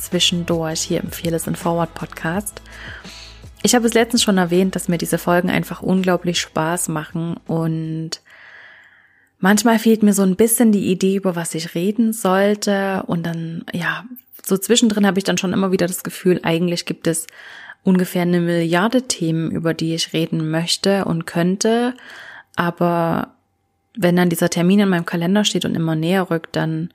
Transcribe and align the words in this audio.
Zwischendurch 0.00 0.80
hier 0.80 1.02
im 1.02 1.10
Fearless 1.10 1.46
and 1.46 1.58
Forward 1.58 1.94
Podcast. 1.94 2.62
Ich 3.62 3.74
habe 3.74 3.86
es 3.86 3.94
letztens 3.94 4.22
schon 4.22 4.38
erwähnt, 4.38 4.74
dass 4.74 4.88
mir 4.88 4.98
diese 4.98 5.18
Folgen 5.18 5.50
einfach 5.50 5.82
unglaublich 5.82 6.40
Spaß 6.40 6.88
machen 6.88 7.36
und 7.46 8.22
manchmal 9.38 9.78
fehlt 9.78 10.02
mir 10.02 10.14
so 10.14 10.22
ein 10.22 10.36
bisschen 10.36 10.72
die 10.72 10.90
Idee, 10.90 11.16
über 11.16 11.36
was 11.36 11.54
ich 11.54 11.74
reden 11.74 12.12
sollte 12.12 13.02
und 13.06 13.24
dann, 13.24 13.64
ja, 13.72 14.04
so 14.44 14.56
zwischendrin 14.56 15.06
habe 15.06 15.18
ich 15.18 15.24
dann 15.24 15.38
schon 15.38 15.52
immer 15.52 15.72
wieder 15.72 15.86
das 15.86 16.02
Gefühl, 16.02 16.40
eigentlich 16.42 16.86
gibt 16.86 17.06
es 17.06 17.26
ungefähr 17.84 18.22
eine 18.22 18.40
Milliarde 18.40 19.02
Themen, 19.02 19.50
über 19.50 19.74
die 19.74 19.94
ich 19.94 20.14
reden 20.14 20.50
möchte 20.50 21.04
und 21.04 21.26
könnte, 21.26 21.94
aber 22.56 23.34
wenn 23.96 24.16
dann 24.16 24.30
dieser 24.30 24.48
Termin 24.48 24.80
in 24.80 24.88
meinem 24.88 25.06
Kalender 25.06 25.44
steht 25.44 25.64
und 25.66 25.74
immer 25.74 25.96
näher 25.96 26.30
rückt, 26.30 26.56
dann 26.56 26.90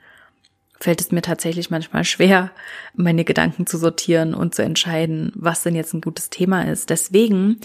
fällt 0.85 1.01
es 1.01 1.11
mir 1.11 1.23
tatsächlich 1.23 1.71
manchmal 1.71 2.03
schwer, 2.03 2.51
meine 2.93 3.25
Gedanken 3.25 3.65
zu 3.65 3.79
sortieren 3.79 4.35
und 4.35 4.53
zu 4.53 4.61
entscheiden, 4.61 5.31
was 5.33 5.63
denn 5.63 5.73
jetzt 5.73 5.95
ein 5.95 6.01
gutes 6.01 6.29
Thema 6.29 6.69
ist. 6.69 6.91
Deswegen 6.91 7.59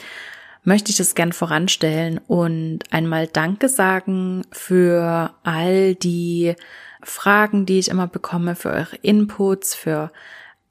möchte 0.65 0.91
ich 0.91 0.97
das 0.97 1.15
gern 1.15 1.35
voranstellen 1.35 2.19
und 2.27 2.79
einmal 2.91 3.27
Danke 3.27 3.69
sagen 3.69 4.47
für 4.53 5.35
all 5.43 5.95
die 5.97 6.55
Fragen, 7.03 7.67
die 7.67 7.79
ich 7.79 7.89
immer 7.89 8.07
bekomme, 8.07 8.57
für 8.57 8.71
eure 8.71 8.97
Inputs, 9.03 9.75
für 9.75 10.11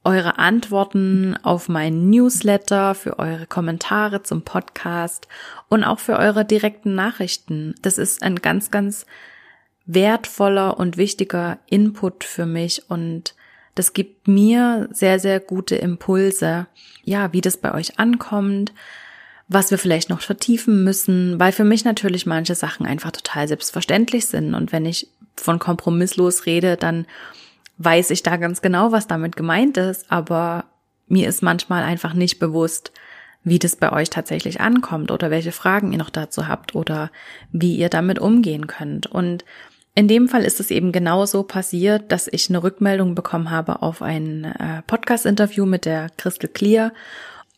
eure 0.04 0.40
Antworten 0.40 1.38
auf 1.44 1.70
meinen 1.70 2.10
Newsletter, 2.10 2.96
für 2.96 3.20
eure 3.20 3.46
Kommentare 3.46 4.24
zum 4.24 4.42
Podcast 4.42 5.28
und 5.68 5.84
auch 5.84 6.00
für 6.00 6.18
eure 6.18 6.46
direkten 6.46 6.96
Nachrichten. 6.96 7.76
Das 7.84 8.00
ist 8.00 8.24
ein 8.24 8.38
ganz, 8.38 8.72
ganz 8.72 9.06
wertvoller 9.92 10.80
und 10.80 10.98
wichtiger 10.98 11.58
Input 11.66 12.24
für 12.24 12.46
mich 12.46 12.90
und 12.90 13.34
das 13.74 13.94
gibt 13.94 14.28
mir 14.28 14.88
sehr, 14.92 15.20
sehr 15.20 15.40
gute 15.40 15.76
Impulse, 15.76 16.68
ja, 17.04 17.34
wie 17.34 17.42
das 17.42 17.58
bei 17.58 17.74
euch 17.74 17.98
ankommt, 17.98 18.74
was 19.48 19.72
wir 19.72 19.80
vielleicht 19.80 20.10
noch 20.10 20.22
vertiefen 20.22 20.84
müssen, 20.84 21.40
weil 21.40 21.52
für 21.52 21.64
mich 21.64 21.86
natürlich 21.86 22.26
manche 22.26 22.56
Sachen 22.56 22.86
einfach 22.86 23.12
total 23.12 23.48
selbstverständlich 23.48 24.28
sind. 24.28 24.54
Und 24.54 24.72
wenn 24.72 24.86
ich 24.86 25.08
von 25.38 25.58
kompromisslos 25.58 26.46
rede, 26.46 26.78
dann 26.78 27.08
weiß 27.78 28.12
ich 28.12 28.22
da 28.22 28.38
ganz 28.38 28.62
genau, 28.62 28.92
was 28.92 29.08
damit 29.08 29.36
gemeint 29.36 29.78
ist, 29.78 30.12
aber 30.12 30.66
mir 31.08 31.28
ist 31.28 31.42
manchmal 31.42 31.84
einfach 31.84 32.14
nicht 32.14 32.38
bewusst, 32.38 32.92
wie 33.44 33.58
das 33.58 33.76
bei 33.76 33.92
euch 33.92 34.10
tatsächlich 34.10 34.60
ankommt 34.62 35.10
oder 35.10 35.32
welche 35.32 35.54
Fragen 35.54 35.94
ihr 35.94 35.98
noch 35.98 36.10
dazu 36.10 36.48
habt 36.48 36.76
oder 36.76 37.10
wie 37.52 37.76
ihr 37.76 37.90
damit 37.90 38.20
umgehen 38.20 38.68
könnt. 38.68 39.08
Und 39.08 39.46
in 40.00 40.08
dem 40.08 40.30
Fall 40.30 40.46
ist 40.46 40.62
es 40.62 40.72
eben 40.72 40.94
genauso 40.94 41.44
passiert, 41.44 42.10
dass 42.14 42.30
ich 42.32 42.48
eine 42.48 42.64
Rückmeldung 42.64 43.16
bekommen 43.16 43.52
habe 43.52 43.82
auf 43.82 44.02
ein 44.02 44.46
äh, 44.46 44.82
Podcast-Interview 44.88 45.66
mit 45.66 45.84
der 45.84 46.10
Crystal 46.16 46.50
Clear. 46.50 46.94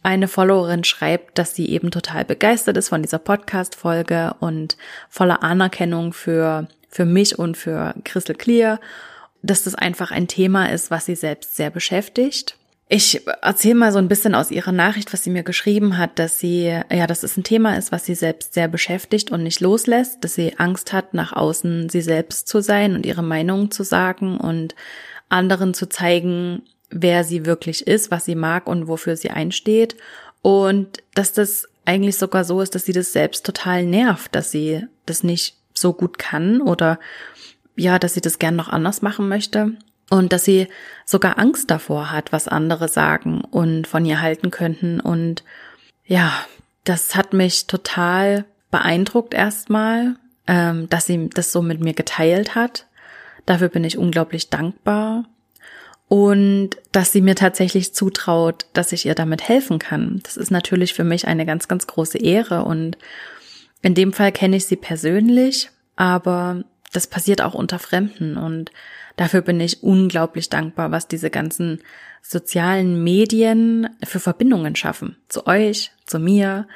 Eine 0.01 0.27
Followerin 0.27 0.83
schreibt, 0.83 1.37
dass 1.37 1.53
sie 1.53 1.69
eben 1.69 1.91
total 1.91 2.25
begeistert 2.25 2.77
ist 2.77 2.89
von 2.89 3.03
dieser 3.03 3.19
Podcast-Folge 3.19 4.33
und 4.39 4.75
voller 5.07 5.43
Anerkennung 5.43 6.13
für, 6.13 6.67
für 6.89 7.05
mich 7.05 7.37
und 7.37 7.57
für 7.57 7.93
Crystal 8.05 8.35
Clear, 8.35 8.79
dass 9.43 9.65
das 9.65 9.75
einfach 9.75 10.09
ein 10.09 10.27
Thema 10.27 10.65
ist, 10.71 10.89
was 10.89 11.05
sie 11.05 11.15
selbst 11.15 11.55
sehr 11.55 11.69
beschäftigt. 11.69 12.57
Ich 12.93 13.25
erzähle 13.41 13.75
mal 13.75 13.93
so 13.93 13.99
ein 13.99 14.09
bisschen 14.09 14.35
aus 14.35 14.51
ihrer 14.51 14.73
Nachricht, 14.73 15.13
was 15.13 15.23
sie 15.23 15.29
mir 15.29 15.43
geschrieben 15.43 15.97
hat, 15.97 16.19
dass 16.19 16.39
sie, 16.39 16.63
ja, 16.65 17.07
dass 17.07 17.23
es 17.23 17.37
ein 17.37 17.45
Thema 17.45 17.77
ist, 17.77 17.93
was 17.93 18.03
sie 18.03 18.15
selbst 18.15 18.53
sehr 18.53 18.67
beschäftigt 18.67 19.31
und 19.31 19.43
nicht 19.43 19.61
loslässt, 19.61 20.21
dass 20.25 20.35
sie 20.35 20.59
Angst 20.59 20.91
hat, 20.91 21.13
nach 21.13 21.31
außen 21.31 21.87
sie 21.87 22.01
selbst 22.01 22.49
zu 22.49 22.61
sein 22.61 22.93
und 22.93 23.05
ihre 23.05 23.23
Meinung 23.23 23.71
zu 23.71 23.83
sagen 23.83 24.37
und 24.37 24.75
anderen 25.29 25.73
zu 25.73 25.87
zeigen, 25.87 26.63
wer 26.89 27.23
sie 27.23 27.45
wirklich 27.45 27.87
ist, 27.87 28.11
was 28.11 28.25
sie 28.25 28.35
mag 28.35 28.67
und 28.67 28.89
wofür 28.89 29.15
sie 29.15 29.29
einsteht. 29.29 29.95
Und 30.41 31.01
dass 31.15 31.31
das 31.31 31.69
eigentlich 31.85 32.17
sogar 32.17 32.43
so 32.43 32.59
ist, 32.59 32.75
dass 32.75 32.83
sie 32.83 32.91
das 32.91 33.13
selbst 33.13 33.45
total 33.45 33.85
nervt, 33.85 34.35
dass 34.35 34.51
sie 34.51 34.85
das 35.05 35.23
nicht 35.23 35.55
so 35.73 35.93
gut 35.93 36.17
kann 36.19 36.59
oder 36.59 36.99
ja, 37.77 37.99
dass 37.99 38.15
sie 38.15 38.21
das 38.21 38.37
gern 38.37 38.57
noch 38.57 38.67
anders 38.67 39.01
machen 39.01 39.29
möchte 39.29 39.77
und 40.11 40.33
dass 40.33 40.43
sie 40.43 40.67
sogar 41.05 41.39
Angst 41.39 41.71
davor 41.71 42.11
hat, 42.11 42.33
was 42.33 42.49
andere 42.49 42.89
sagen 42.89 43.41
und 43.49 43.87
von 43.87 44.05
ihr 44.05 44.21
halten 44.21 44.51
könnten. 44.51 44.99
Und 44.99 45.45
ja, 46.05 46.33
das 46.83 47.15
hat 47.15 47.31
mich 47.31 47.65
total 47.65 48.43
beeindruckt 48.71 49.33
erstmal, 49.33 50.17
ähm, 50.47 50.89
dass 50.89 51.05
sie 51.05 51.29
das 51.29 51.53
so 51.53 51.61
mit 51.61 51.79
mir 51.79 51.93
geteilt 51.93 52.55
hat. 52.55 52.87
Dafür 53.45 53.69
bin 53.69 53.85
ich 53.85 53.97
unglaublich 53.97 54.49
dankbar. 54.49 55.23
Und 56.09 56.71
dass 56.91 57.13
sie 57.13 57.21
mir 57.21 57.35
tatsächlich 57.35 57.93
zutraut, 57.93 58.65
dass 58.73 58.91
ich 58.91 59.05
ihr 59.05 59.15
damit 59.15 59.47
helfen 59.47 59.79
kann. 59.79 60.19
Das 60.23 60.35
ist 60.35 60.51
natürlich 60.51 60.93
für 60.93 61.05
mich 61.05 61.25
eine 61.25 61.45
ganz, 61.45 61.69
ganz 61.69 61.87
große 61.87 62.17
Ehre. 62.17 62.65
Und 62.65 62.97
in 63.81 63.95
dem 63.95 64.11
Fall 64.11 64.33
kenne 64.33 64.57
ich 64.57 64.65
sie 64.65 64.75
persönlich, 64.75 65.69
aber 65.95 66.65
das 66.91 67.07
passiert 67.07 67.41
auch 67.41 67.53
unter 67.53 67.79
Fremden. 67.79 68.35
Und 68.35 68.71
Dafür 69.21 69.41
bin 69.41 69.59
ich 69.59 69.83
unglaublich 69.83 70.49
dankbar, 70.49 70.89
was 70.89 71.07
diese 71.07 71.29
ganzen 71.29 71.77
sozialen 72.23 73.03
Medien 73.03 73.87
für 74.03 74.19
Verbindungen 74.19 74.75
schaffen. 74.75 75.15
Zu 75.29 75.45
euch, 75.45 75.91
zu 76.07 76.17
mir, 76.17 76.67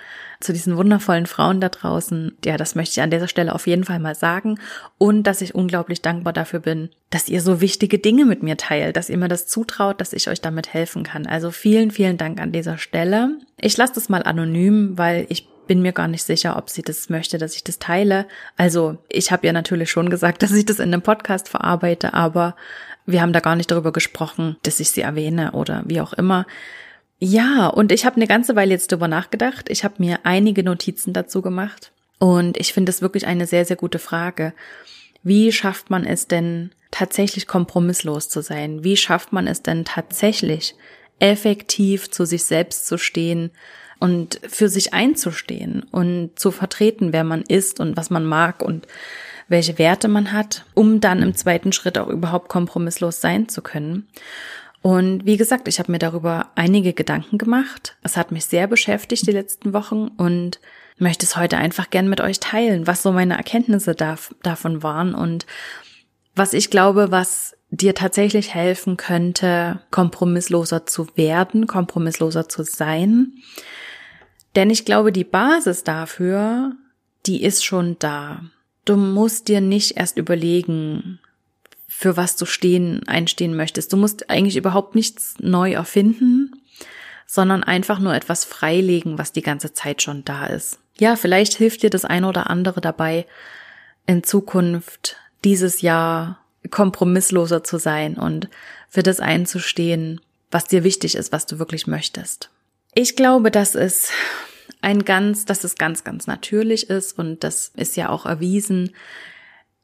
zu 0.41 0.53
diesen 0.53 0.77
wundervollen 0.77 1.25
Frauen 1.25 1.59
da 1.59 1.69
draußen. 1.69 2.37
Ja, 2.45 2.55
das 2.57 2.75
möchte 2.75 2.99
ich 2.99 3.01
an 3.01 3.09
dieser 3.09 3.27
Stelle 3.27 3.55
auf 3.55 3.65
jeden 3.65 3.83
Fall 3.83 3.97
mal 3.97 4.13
sagen. 4.13 4.59
Und 4.99 5.23
dass 5.23 5.41
ich 5.41 5.55
unglaublich 5.55 6.03
dankbar 6.03 6.33
dafür 6.33 6.59
bin, 6.59 6.89
dass 7.09 7.29
ihr 7.29 7.41
so 7.41 7.61
wichtige 7.61 7.97
Dinge 7.97 8.25
mit 8.25 8.43
mir 8.43 8.57
teilt, 8.57 8.95
dass 8.95 9.09
ihr 9.09 9.17
mir 9.17 9.27
das 9.27 9.47
zutraut, 9.47 9.99
dass 9.99 10.13
ich 10.13 10.29
euch 10.29 10.39
damit 10.39 10.71
helfen 10.71 11.01
kann. 11.01 11.25
Also 11.25 11.49
vielen, 11.49 11.89
vielen 11.89 12.17
Dank 12.17 12.39
an 12.39 12.51
dieser 12.51 12.77
Stelle. 12.77 13.39
Ich 13.59 13.75
lasse 13.75 13.95
das 13.95 14.07
mal 14.07 14.21
anonym, 14.21 14.99
weil 14.99 15.25
ich 15.29 15.47
bin 15.67 15.81
mir 15.81 15.91
gar 15.91 16.07
nicht 16.07 16.23
sicher, 16.23 16.57
ob 16.57 16.69
sie 16.69 16.81
das 16.81 17.09
möchte, 17.09 17.37
dass 17.37 17.55
ich 17.55 17.63
das 17.63 17.79
teile. 17.79 18.25
Also 18.57 18.97
ich 19.09 19.31
habe 19.31 19.47
ja 19.47 19.53
natürlich 19.53 19.89
schon 19.89 20.09
gesagt, 20.09 20.41
dass 20.43 20.51
ich 20.51 20.65
das 20.65 20.79
in 20.79 20.93
einem 20.93 21.01
Podcast 21.01 21.49
verarbeite, 21.49 22.13
aber 22.13 22.55
wir 23.05 23.21
haben 23.21 23.33
da 23.33 23.39
gar 23.39 23.55
nicht 23.55 23.71
darüber 23.71 23.93
gesprochen, 23.93 24.57
dass 24.63 24.79
ich 24.79 24.89
sie 24.91 25.01
erwähne 25.01 25.51
oder 25.51 25.83
wie 25.85 26.01
auch 26.01 26.13
immer. 26.13 26.45
Ja, 27.19 27.67
und 27.67 27.91
ich 27.91 28.05
habe 28.05 28.17
eine 28.17 28.27
ganze 28.27 28.55
Weile 28.55 28.71
jetzt 28.71 28.91
darüber 28.91 29.07
nachgedacht. 29.07 29.69
Ich 29.69 29.83
habe 29.83 29.95
mir 29.99 30.19
einige 30.23 30.63
Notizen 30.63 31.13
dazu 31.13 31.41
gemacht 31.41 31.91
und 32.19 32.57
ich 32.57 32.73
finde 32.73 32.89
es 32.89 33.01
wirklich 33.01 33.27
eine 33.27 33.47
sehr, 33.47 33.65
sehr 33.65 33.77
gute 33.77 33.99
Frage. 33.99 34.53
Wie 35.23 35.51
schafft 35.51 35.89
man 35.89 36.05
es 36.05 36.27
denn 36.27 36.71
tatsächlich 36.91 37.47
kompromisslos 37.47 38.29
zu 38.29 38.41
sein? 38.41 38.83
Wie 38.83 38.97
schafft 38.97 39.33
man 39.33 39.47
es 39.47 39.61
denn 39.61 39.85
tatsächlich 39.85 40.75
effektiv 41.19 42.11
zu 42.11 42.25
sich 42.25 42.43
selbst 42.43 42.87
zu 42.87 42.97
stehen, 42.97 43.51
und 43.99 44.39
für 44.47 44.69
sich 44.69 44.93
einzustehen 44.93 45.83
und 45.91 46.37
zu 46.37 46.51
vertreten, 46.51 47.13
wer 47.13 47.23
man 47.23 47.41
ist 47.41 47.79
und 47.79 47.97
was 47.97 48.09
man 48.09 48.25
mag 48.25 48.61
und 48.61 48.87
welche 49.47 49.77
Werte 49.77 50.07
man 50.07 50.31
hat, 50.31 50.65
um 50.73 51.01
dann 51.01 51.21
im 51.21 51.35
zweiten 51.35 51.71
Schritt 51.71 51.97
auch 51.97 52.07
überhaupt 52.07 52.49
kompromisslos 52.49 53.21
sein 53.21 53.47
zu 53.47 53.61
können. 53.61 54.07
Und 54.81 55.25
wie 55.25 55.37
gesagt, 55.37 55.67
ich 55.67 55.79
habe 55.79 55.91
mir 55.91 55.99
darüber 55.99 56.51
einige 56.55 56.93
Gedanken 56.93 57.37
gemacht. 57.37 57.95
Es 58.03 58.17
hat 58.17 58.31
mich 58.31 58.45
sehr 58.45 58.67
beschäftigt 58.67 59.25
die 59.25 59.31
letzten 59.31 59.73
Wochen 59.73 60.09
und 60.09 60.59
möchte 60.97 61.25
es 61.25 61.35
heute 61.35 61.57
einfach 61.57 61.89
gern 61.89 62.07
mit 62.07 62.21
euch 62.21 62.39
teilen, 62.39 62.87
was 62.87 63.01
so 63.01 63.11
meine 63.11 63.35
Erkenntnisse 63.35 63.95
da, 63.95 64.15
davon 64.43 64.83
waren 64.83 65.15
und 65.15 65.45
was 66.35 66.53
ich 66.53 66.69
glaube, 66.69 67.11
was 67.11 67.55
dir 67.77 67.95
tatsächlich 67.95 68.53
helfen 68.53 68.97
könnte, 68.97 69.81
kompromissloser 69.91 70.85
zu 70.85 71.07
werden, 71.15 71.67
kompromissloser 71.67 72.47
zu 72.49 72.63
sein. 72.63 73.33
Denn 74.55 74.69
ich 74.69 74.85
glaube, 74.85 75.11
die 75.11 75.23
Basis 75.23 75.83
dafür, 75.83 76.73
die 77.25 77.43
ist 77.43 77.65
schon 77.65 77.97
da. 77.99 78.41
Du 78.85 78.95
musst 78.95 79.47
dir 79.47 79.61
nicht 79.61 79.97
erst 79.97 80.17
überlegen, 80.17 81.19
für 81.87 82.17
was 82.17 82.35
du 82.35 82.45
stehen, 82.45 83.07
einstehen 83.07 83.55
möchtest. 83.55 83.91
Du 83.93 83.97
musst 83.97 84.29
eigentlich 84.29 84.57
überhaupt 84.57 84.95
nichts 84.95 85.35
neu 85.39 85.73
erfinden, 85.73 86.51
sondern 87.25 87.63
einfach 87.63 87.99
nur 87.99 88.13
etwas 88.13 88.45
freilegen, 88.45 89.17
was 89.17 89.31
die 89.31 89.41
ganze 89.41 89.73
Zeit 89.73 90.01
schon 90.01 90.23
da 90.23 90.45
ist. 90.45 90.79
Ja, 90.97 91.15
vielleicht 91.15 91.55
hilft 91.55 91.83
dir 91.83 91.89
das 91.89 92.05
eine 92.05 92.27
oder 92.27 92.49
andere 92.49 92.79
dabei, 92.79 93.25
in 94.07 94.23
Zukunft 94.23 95.17
dieses 95.43 95.81
Jahr 95.81 96.44
kompromissloser 96.71 97.63
zu 97.63 97.77
sein 97.77 98.15
und 98.15 98.49
für 98.89 99.03
das 99.03 99.19
einzustehen, 99.19 100.21
was 100.51 100.65
dir 100.65 100.83
wichtig 100.83 101.15
ist, 101.15 101.31
was 101.31 101.45
du 101.45 101.59
wirklich 101.59 101.87
möchtest. 101.87 102.49
Ich 102.93 103.15
glaube, 103.15 103.51
dass 103.51 103.75
es 103.75 104.09
ein 104.81 105.03
ganz, 105.03 105.45
dass 105.45 105.63
es 105.63 105.75
ganz, 105.75 106.03
ganz 106.03 106.27
natürlich 106.27 106.89
ist 106.89 107.17
und 107.17 107.43
das 107.43 107.71
ist 107.75 107.97
ja 107.97 108.09
auch 108.09 108.25
erwiesen, 108.25 108.91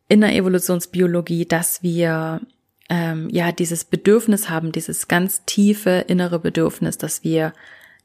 in 0.07 0.21
der 0.21 0.35
Evolutionsbiologie, 0.35 1.45
dass 1.45 1.83
wir 1.83 2.41
ähm, 2.89 3.29
ja 3.31 3.51
dieses 3.51 3.85
Bedürfnis 3.85 4.49
haben, 4.49 4.71
dieses 4.71 5.07
ganz 5.07 5.43
tiefe 5.45 6.05
innere 6.07 6.39
Bedürfnis, 6.39 6.97
dass 6.97 7.23
wir 7.23 7.53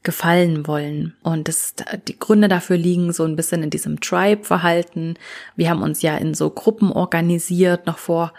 gefallen 0.03 0.67
wollen. 0.67 1.15
Und 1.21 1.49
das, 1.49 1.73
die 2.07 2.17
Gründe 2.17 2.47
dafür 2.47 2.77
liegen 2.77 3.11
so 3.11 3.25
ein 3.25 3.35
bisschen 3.35 3.63
in 3.63 3.69
diesem 3.69 3.99
Tribe-Verhalten. 3.99 5.15
Wir 5.57 5.69
haben 5.69 5.81
uns 5.81 6.01
ja 6.01 6.15
in 6.15 6.33
so 6.33 6.49
Gruppen 6.49 6.91
organisiert, 6.93 7.85
noch 7.85 7.97
vor 7.97 8.33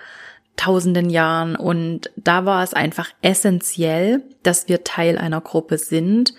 tausenden 0.59 1.09
Jahren. 1.09 1.57
Und 1.57 2.11
da 2.17 2.45
war 2.45 2.63
es 2.63 2.75
einfach 2.75 3.09
essentiell, 3.23 4.23
dass 4.43 4.69
wir 4.69 4.85
Teil 4.85 5.17
einer 5.17 5.41
Gruppe 5.41 5.79
sind, 5.79 6.35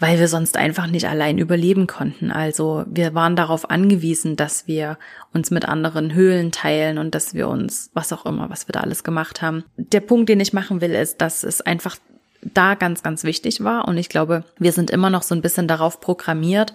weil 0.00 0.18
wir 0.18 0.28
sonst 0.28 0.56
einfach 0.56 0.86
nicht 0.86 1.06
allein 1.06 1.38
überleben 1.38 1.86
konnten. 1.86 2.32
Also 2.32 2.84
wir 2.88 3.14
waren 3.14 3.36
darauf 3.36 3.70
angewiesen, 3.70 4.34
dass 4.34 4.66
wir 4.66 4.98
uns 5.32 5.50
mit 5.50 5.66
anderen 5.66 6.14
Höhlen 6.14 6.50
teilen 6.50 6.98
und 6.98 7.14
dass 7.14 7.34
wir 7.34 7.48
uns, 7.48 7.90
was 7.92 8.12
auch 8.12 8.24
immer, 8.24 8.50
was 8.50 8.66
wir 8.66 8.72
da 8.72 8.80
alles 8.80 9.04
gemacht 9.04 9.42
haben. 9.42 9.64
Der 9.76 10.00
Punkt, 10.00 10.28
den 10.30 10.40
ich 10.40 10.54
machen 10.54 10.80
will, 10.80 10.92
ist, 10.92 11.20
dass 11.20 11.44
es 11.44 11.60
einfach 11.60 11.96
da 12.42 12.74
ganz, 12.74 13.02
ganz 13.02 13.24
wichtig 13.24 13.62
war. 13.62 13.86
Und 13.86 13.98
ich 13.98 14.08
glaube, 14.08 14.44
wir 14.58 14.72
sind 14.72 14.90
immer 14.90 15.10
noch 15.10 15.22
so 15.22 15.34
ein 15.34 15.42
bisschen 15.42 15.68
darauf 15.68 16.00
programmiert, 16.00 16.72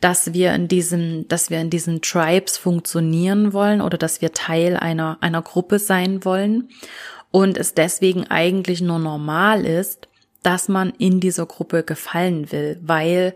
dass 0.00 0.32
wir 0.32 0.54
in 0.54 0.68
diesen, 0.68 1.26
dass 1.28 1.50
wir 1.50 1.60
in 1.60 1.70
diesen 1.70 2.00
Tribes 2.02 2.56
funktionieren 2.56 3.52
wollen 3.52 3.80
oder 3.80 3.98
dass 3.98 4.20
wir 4.20 4.32
Teil 4.32 4.76
einer, 4.76 5.18
einer 5.20 5.42
Gruppe 5.42 5.78
sein 5.78 6.24
wollen. 6.24 6.68
Und 7.30 7.58
es 7.58 7.74
deswegen 7.74 8.26
eigentlich 8.28 8.80
nur 8.80 8.98
normal 8.98 9.64
ist, 9.64 10.08
dass 10.42 10.68
man 10.68 10.90
in 10.98 11.20
dieser 11.20 11.46
Gruppe 11.46 11.82
gefallen 11.82 12.50
will, 12.50 12.78
weil 12.82 13.34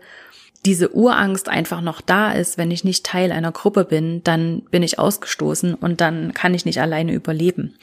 diese 0.65 0.95
Urangst 0.95 1.47
einfach 1.47 1.81
noch 1.81 2.01
da 2.01 2.31
ist, 2.31 2.57
wenn 2.57 2.71
ich 2.71 2.83
nicht 2.83 3.05
Teil 3.05 3.31
einer 3.31 3.51
Gruppe 3.51 3.85
bin, 3.85 4.23
dann 4.23 4.61
bin 4.71 4.83
ich 4.83 4.97
ausgestoßen 4.97 5.75
und 5.75 6.01
dann 6.01 6.33
kann 6.33 6.53
ich 6.53 6.65
nicht 6.65 6.81
alleine 6.81 7.13
überleben. 7.13 7.75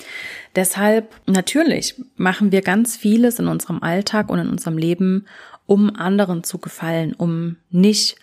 Deshalb 0.57 1.15
natürlich 1.27 1.95
machen 2.17 2.51
wir 2.53 2.61
ganz 2.61 2.97
vieles 2.97 3.39
in 3.39 3.47
unserem 3.47 3.83
Alltag 3.83 4.29
und 4.29 4.41
in 4.41 4.49
unserem 4.49 4.79
Leben, 4.79 5.27
um 5.67 5.95
anderen 5.95 6.43
zu 6.43 6.59
gefallen, 6.59 7.15
um 7.15 7.57
nicht 7.71 8.17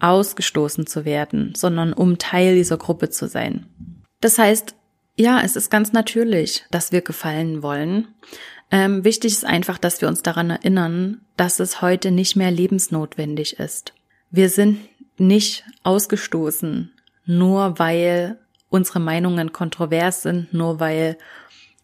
ausgestoßen 0.00 0.86
zu 0.86 1.04
werden, 1.04 1.54
sondern 1.56 1.92
um 1.92 2.18
Teil 2.18 2.56
dieser 2.56 2.76
Gruppe 2.76 3.08
zu 3.08 3.28
sein. 3.28 3.66
Das 4.20 4.38
heißt, 4.38 4.74
ja, 5.16 5.40
es 5.42 5.56
ist 5.56 5.70
ganz 5.70 5.92
natürlich, 5.92 6.64
dass 6.70 6.92
wir 6.92 7.00
gefallen 7.00 7.62
wollen. 7.62 8.08
Ähm, 8.70 9.04
wichtig 9.04 9.32
ist 9.32 9.44
einfach, 9.44 9.78
dass 9.78 10.00
wir 10.00 10.08
uns 10.08 10.22
daran 10.22 10.50
erinnern, 10.50 11.20
dass 11.36 11.60
es 11.60 11.82
heute 11.82 12.10
nicht 12.10 12.36
mehr 12.36 12.50
lebensnotwendig 12.50 13.58
ist. 13.58 13.92
Wir 14.34 14.48
sind 14.48 14.78
nicht 15.18 15.62
ausgestoßen, 15.82 16.90
nur 17.26 17.78
weil 17.78 18.38
unsere 18.70 18.98
Meinungen 18.98 19.52
kontrovers 19.52 20.22
sind, 20.22 20.54
nur 20.54 20.80
weil 20.80 21.18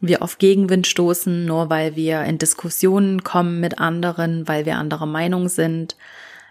wir 0.01 0.23
auf 0.23 0.39
Gegenwind 0.39 0.87
stoßen, 0.87 1.45
nur 1.45 1.69
weil 1.69 1.95
wir 1.95 2.23
in 2.23 2.39
Diskussionen 2.39 3.23
kommen 3.23 3.61
mit 3.61 3.79
anderen, 3.79 4.49
weil 4.49 4.65
wir 4.65 4.77
anderer 4.77 5.05
Meinung 5.05 5.51
sind. 5.51 5.97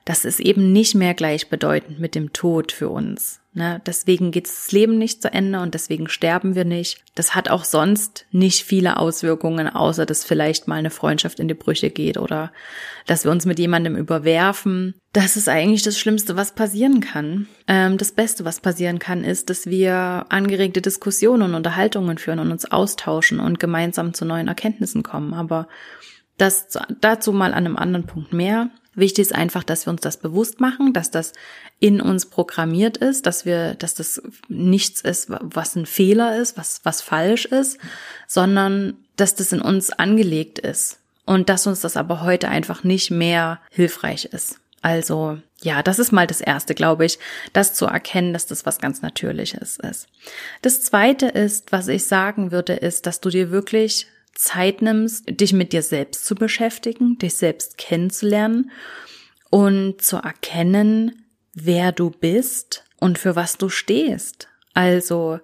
Das 0.07 0.23
ist 0.23 0.39
eben 0.39 0.71
nicht 0.71 0.95
mehr 0.95 1.13
gleichbedeutend 1.13 1.99
mit 1.99 2.15
dem 2.15 2.31
Tod 2.31 2.71
für 2.71 2.87
uns. 2.87 3.41
Ne? 3.51 3.81
Deswegen 3.85 4.31
geht 4.31 4.47
das 4.47 4.71
Leben 4.71 4.97
nicht 4.97 5.21
zu 5.21 5.33
Ende 5.33 5.59
und 5.59 5.73
deswegen 5.73 6.07
sterben 6.07 6.55
wir 6.55 6.63
nicht. 6.63 7.03
Das 7.13 7.35
hat 7.35 7.49
auch 7.49 7.65
sonst 7.65 8.25
nicht 8.31 8.63
viele 8.63 8.95
Auswirkungen, 8.95 9.67
außer 9.67 10.05
dass 10.05 10.23
vielleicht 10.23 10.65
mal 10.65 10.75
eine 10.75 10.91
Freundschaft 10.91 11.41
in 11.41 11.49
die 11.49 11.55
Brüche 11.55 11.89
geht 11.89 12.17
oder 12.17 12.53
dass 13.05 13.25
wir 13.25 13.31
uns 13.31 13.45
mit 13.45 13.59
jemandem 13.59 13.97
überwerfen. 13.97 14.95
Das 15.11 15.35
ist 15.35 15.49
eigentlich 15.49 15.83
das 15.83 15.99
Schlimmste, 15.99 16.37
was 16.37 16.55
passieren 16.55 17.01
kann. 17.01 17.49
Ähm, 17.67 17.97
das 17.97 18.13
Beste, 18.13 18.45
was 18.45 18.61
passieren 18.61 18.99
kann, 18.99 19.25
ist, 19.25 19.49
dass 19.49 19.65
wir 19.65 20.25
angeregte 20.29 20.81
Diskussionen 20.81 21.43
und 21.43 21.53
Unterhaltungen 21.53 22.17
führen 22.17 22.39
und 22.39 22.53
uns 22.53 22.63
austauschen 22.63 23.41
und 23.41 23.59
gemeinsam 23.59 24.13
zu 24.13 24.23
neuen 24.23 24.47
Erkenntnissen 24.47 25.03
kommen. 25.03 25.33
Aber 25.33 25.67
das 26.37 26.67
dazu 27.01 27.33
mal 27.33 27.53
an 27.53 27.65
einem 27.65 27.75
anderen 27.75 28.05
Punkt 28.05 28.31
mehr. 28.31 28.69
Wichtig 28.97 29.27
ist 29.27 29.35
einfach, 29.35 29.63
dass 29.63 29.85
wir 29.85 29.91
uns 29.91 30.01
das 30.01 30.17
bewusst 30.17 30.59
machen, 30.59 30.91
dass 30.91 31.11
das 31.11 31.33
in 31.79 32.01
uns 32.01 32.25
programmiert 32.25 32.97
ist, 32.97 33.27
dass 33.27 33.45
wir, 33.45 33.75
dass 33.75 33.93
das 33.93 34.23
nichts 34.47 35.01
ist, 35.01 35.27
was 35.29 35.75
ein 35.75 35.85
Fehler 35.85 36.35
ist, 36.35 36.57
was, 36.57 36.81
was 36.81 37.03
falsch 37.03 37.45
ist, 37.45 37.77
sondern 38.25 38.95
dass 39.15 39.35
das 39.35 39.53
in 39.53 39.61
uns 39.61 39.91
angelegt 39.91 40.57
ist 40.57 40.97
und 41.25 41.47
dass 41.47 41.67
uns 41.67 41.81
das 41.81 41.95
aber 41.95 42.23
heute 42.23 42.49
einfach 42.49 42.83
nicht 42.83 43.11
mehr 43.11 43.59
hilfreich 43.69 44.25
ist. 44.25 44.59
Also, 44.81 45.37
ja, 45.61 45.83
das 45.83 45.99
ist 45.99 46.11
mal 46.11 46.25
das 46.25 46.41
erste, 46.41 46.73
glaube 46.73 47.05
ich, 47.05 47.19
das 47.53 47.75
zu 47.75 47.85
erkennen, 47.85 48.33
dass 48.33 48.47
das 48.47 48.65
was 48.65 48.79
ganz 48.79 49.03
Natürliches 49.03 49.77
ist. 49.77 50.07
Das 50.63 50.81
zweite 50.81 51.27
ist, 51.27 51.71
was 51.71 51.87
ich 51.87 52.05
sagen 52.05 52.51
würde, 52.51 52.73
ist, 52.73 53.05
dass 53.05 53.21
du 53.21 53.29
dir 53.29 53.51
wirklich 53.51 54.07
Zeit 54.37 54.81
nimmst, 54.81 55.25
dich 55.27 55.53
mit 55.53 55.73
dir 55.73 55.81
selbst 55.81 56.25
zu 56.25 56.35
beschäftigen, 56.35 57.17
dich 57.17 57.35
selbst 57.35 57.77
kennenzulernen 57.77 58.71
und 59.49 60.01
zu 60.01 60.17
erkennen, 60.17 61.25
wer 61.53 61.91
du 61.91 62.11
bist 62.11 62.83
und 62.99 63.17
für 63.17 63.35
was 63.35 63.57
du 63.57 63.69
stehst. 63.69 64.47
Also, 64.73 65.39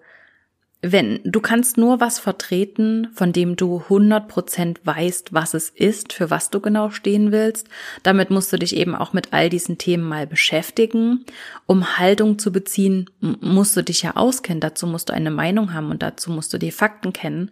wenn 0.86 1.22
du 1.24 1.40
kannst 1.40 1.78
nur 1.78 2.02
was 2.02 2.20
vertreten, 2.20 3.08
von 3.14 3.32
dem 3.32 3.56
du 3.56 3.84
100% 3.88 4.80
weißt, 4.84 5.34
was 5.34 5.54
es 5.54 5.70
ist, 5.70 6.12
für 6.12 6.30
was 6.30 6.50
du 6.50 6.60
genau 6.60 6.90
stehen 6.90 7.32
willst. 7.32 7.70
Damit 8.04 8.30
musst 8.30 8.52
du 8.52 8.58
dich 8.58 8.76
eben 8.76 8.94
auch 8.94 9.14
mit 9.14 9.32
all 9.32 9.50
diesen 9.50 9.78
Themen 9.78 10.04
mal 10.04 10.28
beschäftigen. 10.28 11.26
Um 11.68 11.98
Haltung 11.98 12.38
zu 12.38 12.52
beziehen, 12.52 13.10
musst 13.22 13.78
du 13.78 13.82
dich 13.82 14.02
ja 14.02 14.18
auskennen. 14.18 14.60
Dazu 14.60 14.86
musst 14.86 15.08
du 15.08 15.14
eine 15.14 15.32
Meinung 15.32 15.74
haben 15.74 15.90
und 15.90 16.04
dazu 16.04 16.30
musst 16.32 16.54
du 16.54 16.58
die 16.58 16.72
Fakten 16.72 17.14
kennen. 17.14 17.50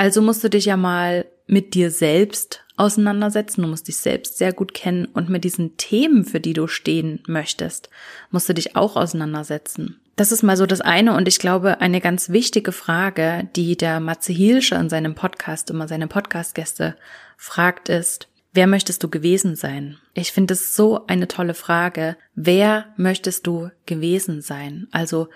Also 0.00 0.22
musst 0.22 0.42
du 0.42 0.48
dich 0.48 0.64
ja 0.64 0.78
mal 0.78 1.26
mit 1.46 1.74
dir 1.74 1.90
selbst 1.90 2.64
auseinandersetzen. 2.78 3.60
Du 3.60 3.68
musst 3.68 3.86
dich 3.86 3.98
selbst 3.98 4.38
sehr 4.38 4.54
gut 4.54 4.72
kennen 4.72 5.04
und 5.04 5.28
mit 5.28 5.44
diesen 5.44 5.76
Themen, 5.76 6.24
für 6.24 6.40
die 6.40 6.54
du 6.54 6.68
stehen 6.68 7.22
möchtest, 7.26 7.90
musst 8.30 8.48
du 8.48 8.54
dich 8.54 8.76
auch 8.76 8.96
auseinandersetzen. 8.96 10.00
Das 10.16 10.32
ist 10.32 10.42
mal 10.42 10.56
so 10.56 10.64
das 10.64 10.80
eine 10.80 11.14
und 11.14 11.28
ich 11.28 11.38
glaube, 11.38 11.82
eine 11.82 12.00
ganz 12.00 12.30
wichtige 12.30 12.72
Frage, 12.72 13.46
die 13.54 13.76
der 13.76 14.00
Matze 14.00 14.32
Hielscher 14.32 14.80
in 14.80 14.88
seinem 14.88 15.14
Podcast 15.14 15.68
immer 15.68 15.86
seine 15.86 16.06
Podcastgäste 16.06 16.96
fragt, 17.36 17.90
ist, 17.90 18.28
wer 18.54 18.66
möchtest 18.66 19.02
du 19.02 19.10
gewesen 19.10 19.54
sein? 19.54 19.98
Ich 20.14 20.32
finde 20.32 20.54
es 20.54 20.74
so 20.74 21.06
eine 21.08 21.28
tolle 21.28 21.52
Frage. 21.52 22.16
Wer 22.34 22.86
möchtest 22.96 23.46
du 23.46 23.68
gewesen 23.84 24.40
sein? 24.40 24.88
Also, 24.92 25.28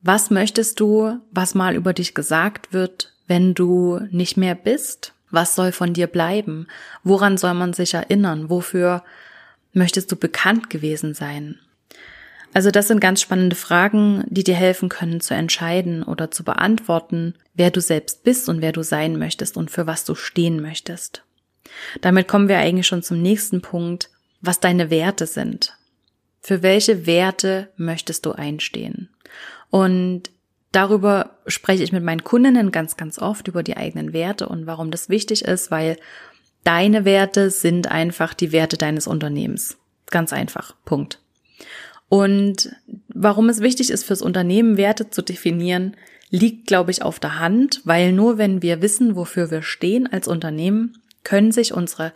was 0.00 0.30
möchtest 0.30 0.80
du, 0.80 1.18
was 1.32 1.54
mal 1.54 1.74
über 1.74 1.92
dich 1.92 2.14
gesagt 2.14 2.72
wird, 2.72 3.13
wenn 3.26 3.54
du 3.54 4.00
nicht 4.10 4.36
mehr 4.36 4.54
bist? 4.54 5.12
Was 5.30 5.54
soll 5.54 5.72
von 5.72 5.94
dir 5.94 6.06
bleiben? 6.06 6.68
Woran 7.02 7.36
soll 7.36 7.54
man 7.54 7.72
sich 7.72 7.94
erinnern? 7.94 8.50
Wofür 8.50 9.02
möchtest 9.72 10.12
du 10.12 10.16
bekannt 10.16 10.70
gewesen 10.70 11.14
sein? 11.14 11.58
Also 12.52 12.70
das 12.70 12.86
sind 12.86 13.00
ganz 13.00 13.20
spannende 13.20 13.56
Fragen, 13.56 14.22
die 14.28 14.44
dir 14.44 14.54
helfen 14.54 14.88
können 14.88 15.20
zu 15.20 15.34
entscheiden 15.34 16.04
oder 16.04 16.30
zu 16.30 16.44
beantworten, 16.44 17.34
wer 17.54 17.72
du 17.72 17.80
selbst 17.80 18.22
bist 18.22 18.48
und 18.48 18.60
wer 18.60 18.70
du 18.70 18.84
sein 18.84 19.18
möchtest 19.18 19.56
und 19.56 19.72
für 19.72 19.88
was 19.88 20.04
du 20.04 20.14
stehen 20.14 20.62
möchtest. 20.62 21.24
Damit 22.00 22.28
kommen 22.28 22.48
wir 22.48 22.58
eigentlich 22.58 22.86
schon 22.86 23.02
zum 23.02 23.20
nächsten 23.20 23.60
Punkt. 23.60 24.10
was 24.40 24.60
deine 24.60 24.90
Werte 24.90 25.26
sind. 25.26 25.74
Für 26.42 26.62
welche 26.62 27.06
Werte 27.06 27.70
möchtest 27.78 28.26
du 28.26 28.32
einstehen? 28.32 29.08
Und 29.70 30.30
darüber 30.74 31.30
spreche 31.46 31.82
ich 31.82 31.92
mit 31.92 32.02
meinen 32.02 32.24
Kundinnen 32.24 32.72
ganz, 32.72 32.96
ganz 32.96 33.18
oft 33.18 33.48
über 33.48 33.62
die 33.62 33.76
eigenen 33.76 34.12
Werte 34.12 34.48
und 34.48 34.66
warum 34.66 34.90
das 34.90 35.08
wichtig 35.08 35.44
ist, 35.44 35.70
weil 35.70 35.96
deine 36.64 37.04
Werte 37.04 37.50
sind 37.50 37.90
einfach 37.90 38.34
die 38.34 38.52
Werte 38.52 38.76
deines 38.76 39.06
Unternehmens. 39.06 39.76
Ganz 40.10 40.32
einfach. 40.32 40.74
Punkt. 40.84 41.20
Und 42.08 42.74
warum 43.08 43.48
es 43.48 43.60
wichtig 43.60 43.90
ist, 43.90 44.04
fürs 44.04 44.22
Unternehmen 44.22 44.76
Werte 44.76 45.10
zu 45.10 45.22
definieren, 45.22 45.96
liegt, 46.30 46.66
glaube 46.66 46.90
ich, 46.90 47.02
auf 47.02 47.20
der 47.20 47.38
Hand, 47.38 47.80
weil 47.84 48.12
nur 48.12 48.38
wenn 48.38 48.62
wir 48.62 48.82
wissen, 48.82 49.16
wofür 49.16 49.50
wir 49.50 49.62
stehen 49.62 50.06
als 50.06 50.28
Unternehmen, 50.28 50.98
können 51.22 51.52
sich 51.52 51.72
unsere 51.72 52.12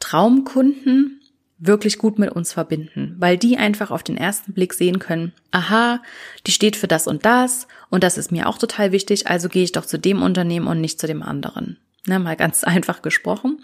Traumkunden 0.00 1.20
wirklich 1.58 1.98
gut 1.98 2.18
mit 2.18 2.30
uns 2.30 2.52
verbinden, 2.52 3.16
weil 3.18 3.38
die 3.38 3.56
einfach 3.56 3.90
auf 3.90 4.02
den 4.02 4.16
ersten 4.16 4.52
Blick 4.52 4.74
sehen 4.74 4.98
können, 4.98 5.32
aha, 5.50 6.02
die 6.46 6.52
steht 6.52 6.76
für 6.76 6.88
das 6.88 7.06
und 7.06 7.24
das 7.24 7.68
und 7.90 8.02
das 8.02 8.18
ist 8.18 8.32
mir 8.32 8.48
auch 8.48 8.58
total 8.58 8.92
wichtig, 8.92 9.28
also 9.28 9.48
gehe 9.48 9.64
ich 9.64 9.72
doch 9.72 9.86
zu 9.86 9.98
dem 9.98 10.22
Unternehmen 10.22 10.66
und 10.66 10.80
nicht 10.80 11.00
zu 11.00 11.06
dem 11.06 11.22
anderen. 11.22 11.78
Ne, 12.06 12.18
mal 12.18 12.36
ganz 12.36 12.64
einfach 12.64 13.02
gesprochen. 13.02 13.62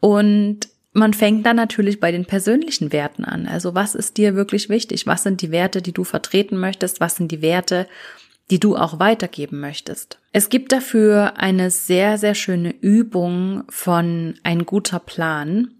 Und 0.00 0.68
man 0.92 1.14
fängt 1.14 1.46
dann 1.46 1.56
natürlich 1.56 2.00
bei 2.00 2.10
den 2.10 2.24
persönlichen 2.24 2.92
Werten 2.92 3.24
an. 3.24 3.46
Also 3.46 3.74
was 3.74 3.94
ist 3.94 4.16
dir 4.16 4.34
wirklich 4.34 4.68
wichtig? 4.68 5.06
Was 5.06 5.22
sind 5.22 5.42
die 5.42 5.50
Werte, 5.50 5.82
die 5.82 5.92
du 5.92 6.04
vertreten 6.04 6.58
möchtest? 6.58 7.00
Was 7.00 7.16
sind 7.16 7.30
die 7.30 7.42
Werte, 7.42 7.86
die 8.50 8.58
du 8.58 8.76
auch 8.76 8.98
weitergeben 8.98 9.60
möchtest? 9.60 10.18
Es 10.32 10.48
gibt 10.48 10.72
dafür 10.72 11.34
eine 11.36 11.70
sehr, 11.70 12.18
sehr 12.18 12.34
schöne 12.34 12.74
Übung 12.80 13.64
von 13.68 14.34
ein 14.42 14.64
guter 14.64 14.98
Plan. 14.98 15.72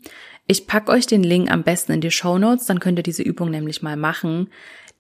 Ich 0.51 0.67
pack 0.67 0.89
euch 0.89 1.07
den 1.07 1.23
Link 1.23 1.51
am 1.51 1.63
besten 1.63 1.93
in 1.93 2.01
die 2.01 2.11
Show 2.11 2.39
Notes, 2.39 2.65
dann 2.65 2.81
könnt 2.81 2.99
ihr 2.99 3.03
diese 3.03 3.23
Übung 3.23 3.51
nämlich 3.51 3.83
mal 3.83 3.99
machen. 3.99 4.49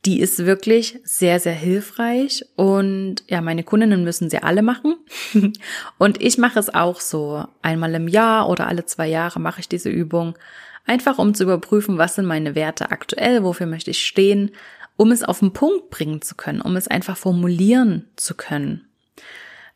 Die 0.05 0.21
ist 0.21 0.45
wirklich 0.45 1.01
sehr, 1.05 1.41
sehr 1.41 1.55
hilfreich 1.55 2.45
und 2.55 3.25
ja, 3.29 3.41
meine 3.41 3.65
Kundinnen 3.65 4.05
müssen 4.05 4.29
sie 4.29 4.43
alle 4.43 4.61
machen. 4.61 4.97
und 5.99 6.21
ich 6.21 6.37
mache 6.37 6.59
es 6.59 6.73
auch 6.73 7.01
so. 7.01 7.47
Einmal 7.63 7.95
im 7.95 8.09
Jahr 8.09 8.51
oder 8.51 8.67
alle 8.67 8.85
zwei 8.85 9.09
Jahre 9.09 9.41
mache 9.41 9.61
ich 9.61 9.71
diese 9.71 9.89
Übung. 9.89 10.37
Einfach 10.85 11.19
um 11.19 11.33
zu 11.33 11.45
überprüfen, 11.45 11.97
was 11.97 12.17
sind 12.17 12.27
meine 12.27 12.55
Werte 12.55 12.91
aktuell, 12.91 13.43
wofür 13.43 13.67
möchte 13.67 13.91
ich 13.91 14.05
stehen, 14.05 14.51
um 14.99 15.13
es 15.13 15.25
auf 15.25 15.39
den 15.39 15.55
Punkt 15.55 15.89
bringen 15.89 16.21
zu 16.21 16.35
können, 16.35 16.61
um 16.61 16.77
es 16.77 16.89
einfach 16.89 17.17
formulieren 17.17 18.05
zu 18.17 18.35
können, 18.35 18.87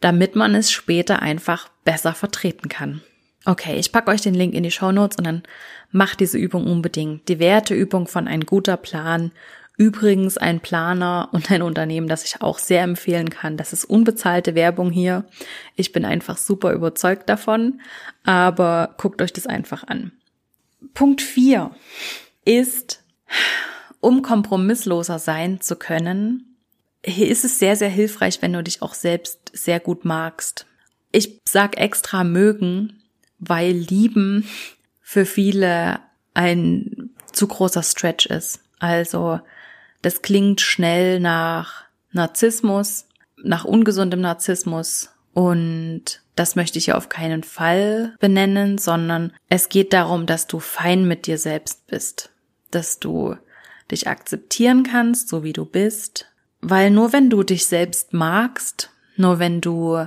damit 0.00 0.36
man 0.36 0.54
es 0.54 0.70
später 0.70 1.22
einfach 1.22 1.70
besser 1.82 2.12
vertreten 2.12 2.68
kann. 2.68 3.00
Okay, 3.44 3.76
ich 3.76 3.90
packe 3.90 4.10
euch 4.10 4.20
den 4.20 4.34
Link 4.34 4.54
in 4.54 4.62
die 4.62 4.70
Show 4.70 4.92
Notes 4.92 5.18
und 5.18 5.26
dann 5.26 5.42
macht 5.90 6.20
diese 6.20 6.38
Übung 6.38 6.66
unbedingt. 6.66 7.28
Die 7.28 7.38
Werteübung 7.38 8.06
von 8.06 8.28
ein 8.28 8.46
guter 8.46 8.76
Plan 8.76 9.32
Übrigens 9.78 10.36
ein 10.36 10.60
Planer 10.60 11.30
und 11.32 11.50
ein 11.50 11.62
Unternehmen, 11.62 12.06
das 12.06 12.24
ich 12.24 12.42
auch 12.42 12.58
sehr 12.58 12.82
empfehlen 12.82 13.30
kann. 13.30 13.56
Das 13.56 13.72
ist 13.72 13.84
unbezahlte 13.84 14.54
Werbung 14.54 14.90
hier. 14.90 15.24
Ich 15.76 15.92
bin 15.92 16.04
einfach 16.04 16.36
super 16.36 16.72
überzeugt 16.72 17.28
davon, 17.28 17.80
aber 18.22 18.94
guckt 18.98 19.22
euch 19.22 19.32
das 19.32 19.46
einfach 19.46 19.84
an. 19.84 20.12
Punkt 20.92 21.22
vier 21.22 21.70
ist, 22.44 23.02
um 24.00 24.20
kompromissloser 24.20 25.18
sein 25.18 25.60
zu 25.60 25.76
können, 25.76 26.58
hier 27.04 27.28
ist 27.28 27.44
es 27.44 27.58
sehr, 27.58 27.74
sehr 27.74 27.88
hilfreich, 27.88 28.42
wenn 28.42 28.52
du 28.52 28.62
dich 28.62 28.82
auch 28.82 28.94
selbst 28.94 29.50
sehr 29.52 29.80
gut 29.80 30.04
magst. 30.04 30.66
Ich 31.10 31.40
sag 31.48 31.76
extra 31.76 32.22
mögen, 32.22 33.01
weil 33.42 33.72
lieben 33.72 34.46
für 35.00 35.26
viele 35.26 36.00
ein 36.32 37.10
zu 37.32 37.48
großer 37.48 37.82
Stretch 37.82 38.26
ist. 38.26 38.60
Also 38.78 39.40
das 40.00 40.22
klingt 40.22 40.60
schnell 40.60 41.20
nach 41.20 41.84
Narzissmus, 42.12 43.06
nach 43.42 43.64
ungesundem 43.64 44.20
Narzissmus 44.20 45.10
und 45.34 46.22
das 46.36 46.56
möchte 46.56 46.78
ich 46.78 46.86
ja 46.86 46.96
auf 46.96 47.08
keinen 47.08 47.42
Fall 47.42 48.14
benennen, 48.20 48.78
sondern 48.78 49.32
es 49.48 49.68
geht 49.68 49.92
darum, 49.92 50.26
dass 50.26 50.46
du 50.46 50.60
fein 50.60 51.06
mit 51.06 51.26
dir 51.26 51.36
selbst 51.36 51.86
bist, 51.88 52.30
dass 52.70 53.00
du 53.00 53.36
dich 53.90 54.08
akzeptieren 54.08 54.84
kannst, 54.84 55.28
so 55.28 55.42
wie 55.42 55.52
du 55.52 55.64
bist, 55.64 56.26
weil 56.60 56.90
nur 56.90 57.12
wenn 57.12 57.28
du 57.28 57.42
dich 57.42 57.66
selbst 57.66 58.12
magst, 58.12 58.90
nur 59.16 59.38
wenn 59.38 59.60
du 59.60 60.06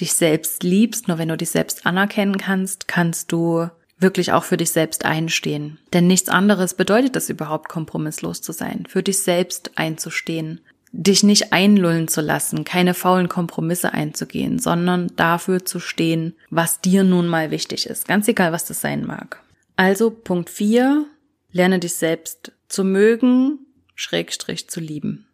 dich 0.00 0.14
selbst 0.14 0.62
liebst, 0.62 1.08
nur 1.08 1.18
wenn 1.18 1.28
du 1.28 1.36
dich 1.36 1.50
selbst 1.50 1.86
anerkennen 1.86 2.38
kannst, 2.38 2.88
kannst 2.88 3.32
du 3.32 3.68
wirklich 3.98 4.32
auch 4.32 4.44
für 4.44 4.56
dich 4.56 4.70
selbst 4.70 5.04
einstehen. 5.04 5.78
Denn 5.92 6.06
nichts 6.06 6.28
anderes 6.28 6.74
bedeutet 6.74 7.16
es 7.16 7.30
überhaupt, 7.30 7.68
kompromisslos 7.68 8.42
zu 8.42 8.52
sein, 8.52 8.84
für 8.88 9.02
dich 9.02 9.22
selbst 9.22 9.72
einzustehen, 9.76 10.60
dich 10.92 11.22
nicht 11.22 11.52
einlullen 11.52 12.08
zu 12.08 12.20
lassen, 12.20 12.64
keine 12.64 12.94
faulen 12.94 13.28
Kompromisse 13.28 13.94
einzugehen, 13.94 14.58
sondern 14.58 15.12
dafür 15.16 15.64
zu 15.64 15.80
stehen, 15.80 16.34
was 16.50 16.80
dir 16.80 17.04
nun 17.04 17.28
mal 17.28 17.50
wichtig 17.50 17.86
ist, 17.86 18.06
ganz 18.06 18.28
egal, 18.28 18.52
was 18.52 18.64
das 18.66 18.80
sein 18.80 19.06
mag. 19.06 19.40
Also 19.76 20.10
Punkt 20.10 20.50
4, 20.50 21.06
lerne 21.50 21.78
dich 21.78 21.94
selbst 21.94 22.52
zu 22.68 22.84
mögen, 22.84 23.60
Schrägstrich 23.94 24.68
zu 24.68 24.80
lieben. 24.80 25.26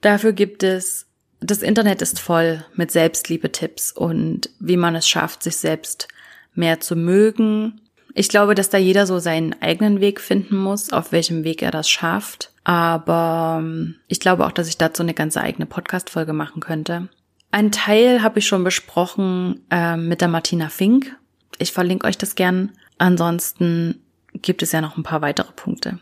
Dafür 0.00 0.32
gibt 0.32 0.64
es 0.64 1.06
das 1.42 1.62
Internet 1.62 2.02
ist 2.02 2.20
voll 2.20 2.64
mit 2.74 2.90
Selbstliebe-Tipps 2.90 3.92
und 3.92 4.50
wie 4.60 4.76
man 4.76 4.94
es 4.94 5.08
schafft, 5.08 5.42
sich 5.42 5.56
selbst 5.56 6.08
mehr 6.54 6.80
zu 6.80 6.96
mögen. 6.96 7.80
Ich 8.14 8.28
glaube, 8.28 8.54
dass 8.54 8.68
da 8.68 8.78
jeder 8.78 9.06
so 9.06 9.18
seinen 9.18 9.60
eigenen 9.62 10.00
Weg 10.00 10.20
finden 10.20 10.56
muss, 10.56 10.92
auf 10.92 11.12
welchem 11.12 11.44
Weg 11.44 11.62
er 11.62 11.70
das 11.70 11.88
schafft. 11.88 12.52
Aber 12.64 13.58
ähm, 13.60 13.96
ich 14.06 14.20
glaube 14.20 14.46
auch, 14.46 14.52
dass 14.52 14.68
ich 14.68 14.78
dazu 14.78 15.02
eine 15.02 15.14
ganze 15.14 15.40
eigene 15.40 15.66
Podcast-Folge 15.66 16.32
machen 16.32 16.60
könnte. 16.60 17.08
Ein 17.50 17.72
Teil 17.72 18.22
habe 18.22 18.38
ich 18.38 18.46
schon 18.46 18.64
besprochen 18.64 19.60
äh, 19.70 19.96
mit 19.96 20.20
der 20.20 20.28
Martina 20.28 20.68
Fink. 20.68 21.16
Ich 21.58 21.72
verlinke 21.72 22.06
euch 22.06 22.18
das 22.18 22.34
gern. 22.34 22.72
Ansonsten 22.98 24.00
gibt 24.34 24.62
es 24.62 24.72
ja 24.72 24.80
noch 24.80 24.96
ein 24.96 25.02
paar 25.02 25.22
weitere 25.22 25.52
Punkte. 25.52 25.98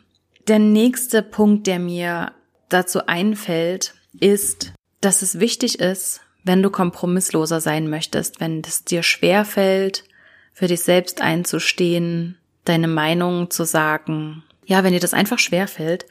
Der 0.49 0.59
nächste 0.59 1.23
Punkt, 1.23 1.67
der 1.67 1.79
mir 1.79 2.33
dazu 2.69 3.07
einfällt, 3.07 3.95
ist, 4.19 4.73
dass 5.01 5.23
es 5.23 5.41
wichtig 5.41 5.81
ist, 5.81 6.21
wenn 6.45 6.63
du 6.63 6.71
kompromissloser 6.71 7.61
sein 7.61 7.89
möchtest, 7.89 8.41
wenn 8.41 8.63
es 8.63 8.85
dir 8.85 9.03
schwer 9.03 9.45
fällt, 9.45 10.05
für 10.53 10.67
dich 10.67 10.81
selbst 10.81 11.21
einzustehen, 11.21 12.37
deine 12.65 12.89
Meinung 12.89 13.51
zu 13.51 13.65
sagen. 13.65 14.43
Ja, 14.67 14.85
wenn 14.85 14.93
dir 14.93 15.01
das 15.01 15.15
einfach 15.15 15.39
schwer 15.39 15.69
fällt, 15.69 16.07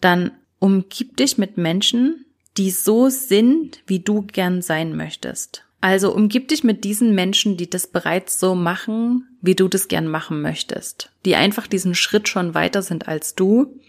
dann 0.00 0.32
umgib 0.58 1.16
dich 1.16 1.38
mit 1.38 1.56
Menschen, 1.56 2.24
die 2.56 2.70
so 2.70 3.08
sind, 3.08 3.80
wie 3.86 4.00
du 4.00 4.22
gern 4.22 4.62
sein 4.62 4.96
möchtest. 4.96 5.64
Also 5.80 6.14
umgib 6.14 6.48
dich 6.48 6.62
mit 6.62 6.84
diesen 6.84 7.14
Menschen, 7.14 7.56
die 7.56 7.68
das 7.68 7.88
bereits 7.88 8.38
so 8.38 8.54
machen, 8.54 9.26
wie 9.40 9.56
du 9.56 9.66
das 9.66 9.88
gern 9.88 10.06
machen 10.06 10.40
möchtest, 10.40 11.10
die 11.24 11.34
einfach 11.34 11.66
diesen 11.66 11.96
Schritt 11.96 12.28
schon 12.28 12.54
weiter 12.54 12.82
sind 12.82 13.08
als 13.08 13.34
du 13.34 13.80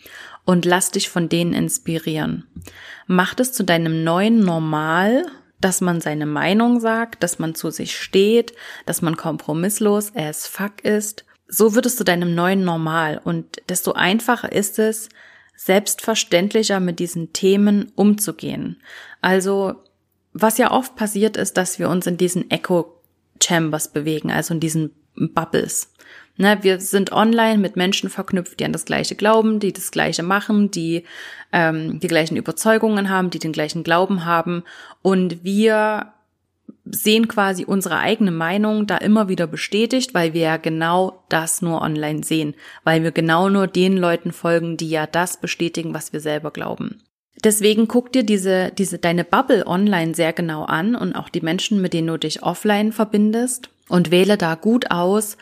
und 0.45 0.65
lass 0.65 0.91
dich 0.91 1.09
von 1.09 1.29
denen 1.29 1.53
inspirieren. 1.53 2.47
Mach 3.07 3.35
es 3.37 3.53
zu 3.53 3.63
deinem 3.63 4.03
neuen 4.03 4.39
Normal 4.39 5.25
dass 5.63 5.79
man 5.79 6.01
seine 6.01 6.25
Meinung 6.25 6.79
sagt, 6.79 7.23
dass 7.23 7.39
man 7.39 7.55
zu 7.55 7.71
sich 7.71 7.97
steht, 7.97 8.53
dass 8.85 9.01
man 9.01 9.15
kompromisslos 9.15 10.13
as 10.15 10.45
fuck 10.45 10.83
ist. 10.83 11.25
So 11.47 11.73
wird 11.73 11.85
es 11.85 11.95
zu 11.95 12.03
deinem 12.03 12.35
neuen 12.35 12.65
Normal 12.65 13.21
und 13.23 13.61
desto 13.69 13.93
einfacher 13.93 14.51
ist 14.51 14.77
es, 14.79 15.09
selbstverständlicher 15.55 16.79
mit 16.79 16.99
diesen 16.99 17.31
Themen 17.31 17.91
umzugehen. 17.95 18.81
Also, 19.21 19.75
was 20.33 20.57
ja 20.57 20.71
oft 20.71 20.95
passiert 20.95 21.37
ist, 21.37 21.55
dass 21.55 21.79
wir 21.79 21.89
uns 21.89 22.07
in 22.07 22.17
diesen 22.17 22.49
Echo 22.51 22.99
Chambers 23.41 23.93
bewegen, 23.93 24.31
also 24.31 24.53
in 24.55 24.59
diesen 24.59 24.91
Bubbles. 25.15 25.92
Ne, 26.35 26.57
wir 26.61 26.79
sind 26.79 27.11
online 27.11 27.59
mit 27.59 27.75
Menschen 27.75 28.09
verknüpft, 28.09 28.59
die 28.59 28.65
an 28.65 28.73
das 28.73 28.85
Gleiche 28.85 29.15
glauben, 29.15 29.59
die 29.59 29.71
das 29.71 29.91
Gleiche 29.91 30.23
machen, 30.23 30.71
die 30.71 31.03
ähm, 31.51 31.99
die 31.99 32.07
gleichen 32.07 32.37
Überzeugungen 32.37 33.09
haben, 33.09 33.29
die 33.29 33.37
den 33.37 33.51
gleichen 33.51 33.83
Glauben 33.83 34.25
haben. 34.25 34.63
Und 35.03 35.43
wir 35.43 36.11
sehen 36.85 37.27
quasi 37.27 37.65
unsere 37.65 37.99
eigene 37.99 38.31
Meinung 38.31 38.87
da 38.87 38.97
immer 38.97 39.29
wieder 39.29 39.47
bestätigt, 39.47 40.13
weil 40.13 40.33
wir 40.33 40.41
ja 40.41 40.57
genau 40.57 41.23
das 41.29 41.61
nur 41.61 41.81
online 41.81 42.23
sehen, 42.23 42.55
weil 42.83 43.03
wir 43.03 43.11
genau 43.11 43.49
nur 43.49 43.67
den 43.67 43.95
Leuten 43.95 44.31
folgen, 44.31 44.75
die 44.75 44.89
ja 44.89 45.07
das 45.07 45.39
bestätigen, 45.39 45.93
was 45.93 46.13
wir 46.13 46.19
selber 46.19 46.51
glauben. 46.51 47.01
Deswegen 47.43 47.87
guck 47.87 48.11
dir 48.11 48.23
diese, 48.23 48.71
diese, 48.71 48.99
deine 48.99 49.23
Bubble 49.23 49.67
online 49.67 50.15
sehr 50.15 50.33
genau 50.33 50.63
an 50.63 50.95
und 50.95 51.15
auch 51.15 51.29
die 51.29 51.41
Menschen, 51.41 51.81
mit 51.81 51.93
denen 51.93 52.07
du 52.07 52.17
dich 52.17 52.43
offline 52.43 52.91
verbindest 52.91 53.69
und 53.89 54.11
wähle 54.11 54.37
da 54.37 54.55
gut 54.55 54.91
aus, 54.91 55.37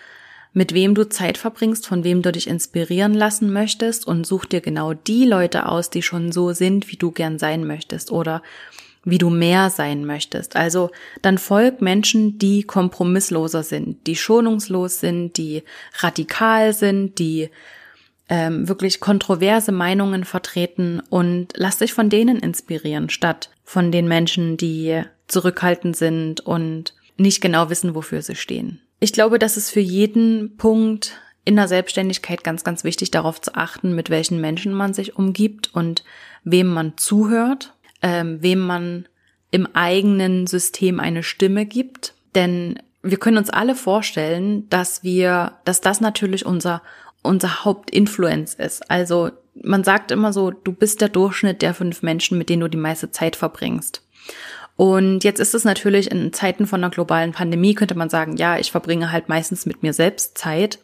mit 0.53 0.73
wem 0.73 0.95
du 0.95 1.07
Zeit 1.07 1.37
verbringst, 1.37 1.87
von 1.87 2.03
wem 2.03 2.21
du 2.21 2.31
dich 2.31 2.47
inspirieren 2.47 3.13
lassen 3.13 3.53
möchtest 3.53 4.05
und 4.05 4.27
such 4.27 4.45
dir 4.45 4.61
genau 4.61 4.93
die 4.93 5.25
Leute 5.25 5.67
aus, 5.67 5.89
die 5.89 6.01
schon 6.01 6.31
so 6.31 6.51
sind, 6.51 6.91
wie 6.91 6.97
du 6.97 7.11
gern 7.11 7.39
sein 7.39 7.65
möchtest 7.65 8.11
oder 8.11 8.41
wie 9.03 9.17
du 9.17 9.29
mehr 9.29 9.69
sein 9.69 10.05
möchtest. 10.05 10.55
Also 10.55 10.91
dann 11.21 11.37
folg 11.37 11.81
Menschen, 11.81 12.37
die 12.37 12.63
kompromissloser 12.63 13.63
sind, 13.63 14.05
die 14.07 14.15
schonungslos 14.15 14.99
sind, 14.99 15.37
die 15.37 15.63
radikal 15.99 16.73
sind, 16.73 17.17
die 17.17 17.49
ähm, 18.29 18.67
wirklich 18.67 18.99
kontroverse 18.99 19.71
Meinungen 19.71 20.23
vertreten 20.23 21.01
und 21.09 21.47
lass 21.55 21.79
dich 21.79 21.93
von 21.93 22.09
denen 22.09 22.37
inspirieren, 22.37 23.09
statt 23.09 23.49
von 23.63 23.91
den 23.91 24.07
Menschen, 24.07 24.57
die 24.57 25.01
zurückhaltend 25.27 25.95
sind 25.95 26.41
und 26.41 26.93
nicht 27.17 27.41
genau 27.41 27.69
wissen, 27.69 27.95
wofür 27.95 28.21
sie 28.21 28.35
stehen. 28.35 28.81
Ich 29.01 29.11
glaube, 29.11 29.37
dass 29.37 29.57
es 29.57 29.69
für 29.69 29.81
jeden 29.81 30.55
Punkt 30.55 31.19
in 31.43 31.57
der 31.57 31.67
Selbstständigkeit 31.67 32.43
ganz, 32.43 32.63
ganz 32.63 32.85
wichtig 32.85 33.11
darauf 33.11 33.41
zu 33.41 33.55
achten, 33.55 33.93
mit 33.93 34.09
welchen 34.09 34.39
Menschen 34.39 34.73
man 34.73 34.93
sich 34.93 35.17
umgibt 35.17 35.73
und 35.73 36.05
wem 36.45 36.67
man 36.67 36.97
zuhört 36.97 37.73
ähm, 38.01 38.41
wem 38.41 38.59
man 38.59 39.07
im 39.51 39.67
eigenen 39.73 40.47
System 40.47 40.99
eine 40.99 41.23
Stimme 41.23 41.65
gibt. 41.65 42.13
Denn 42.35 42.79
wir 43.03 43.17
können 43.17 43.37
uns 43.37 43.49
alle 43.49 43.75
vorstellen, 43.75 44.69
dass 44.69 45.03
wir, 45.03 45.53
dass 45.65 45.81
das 45.81 46.01
natürlich 46.01 46.45
unser, 46.45 46.81
unser 47.21 47.65
Hauptinfluenz 47.65 48.53
ist. 48.53 48.89
Also 48.89 49.31
man 49.53 49.83
sagt 49.83 50.11
immer 50.11 50.31
so, 50.31 50.51
du 50.51 50.71
bist 50.71 51.01
der 51.01 51.09
Durchschnitt 51.09 51.61
der 51.61 51.73
fünf 51.73 52.01
Menschen, 52.01 52.37
mit 52.37 52.49
denen 52.49 52.61
du 52.61 52.69
die 52.69 52.77
meiste 52.77 53.11
Zeit 53.11 53.35
verbringst. 53.35 54.03
Und 54.75 55.23
jetzt 55.23 55.39
ist 55.39 55.53
es 55.53 55.63
natürlich 55.63 56.09
in 56.09 56.33
Zeiten 56.33 56.65
von 56.65 56.83
einer 56.83 56.91
globalen 56.91 57.33
Pandemie, 57.33 57.75
könnte 57.75 57.95
man 57.95 58.09
sagen, 58.09 58.37
ja, 58.37 58.57
ich 58.57 58.71
verbringe 58.71 59.11
halt 59.11 59.29
meistens 59.29 59.65
mit 59.65 59.83
mir 59.83 59.93
selbst 59.93 60.37
Zeit. 60.37 60.79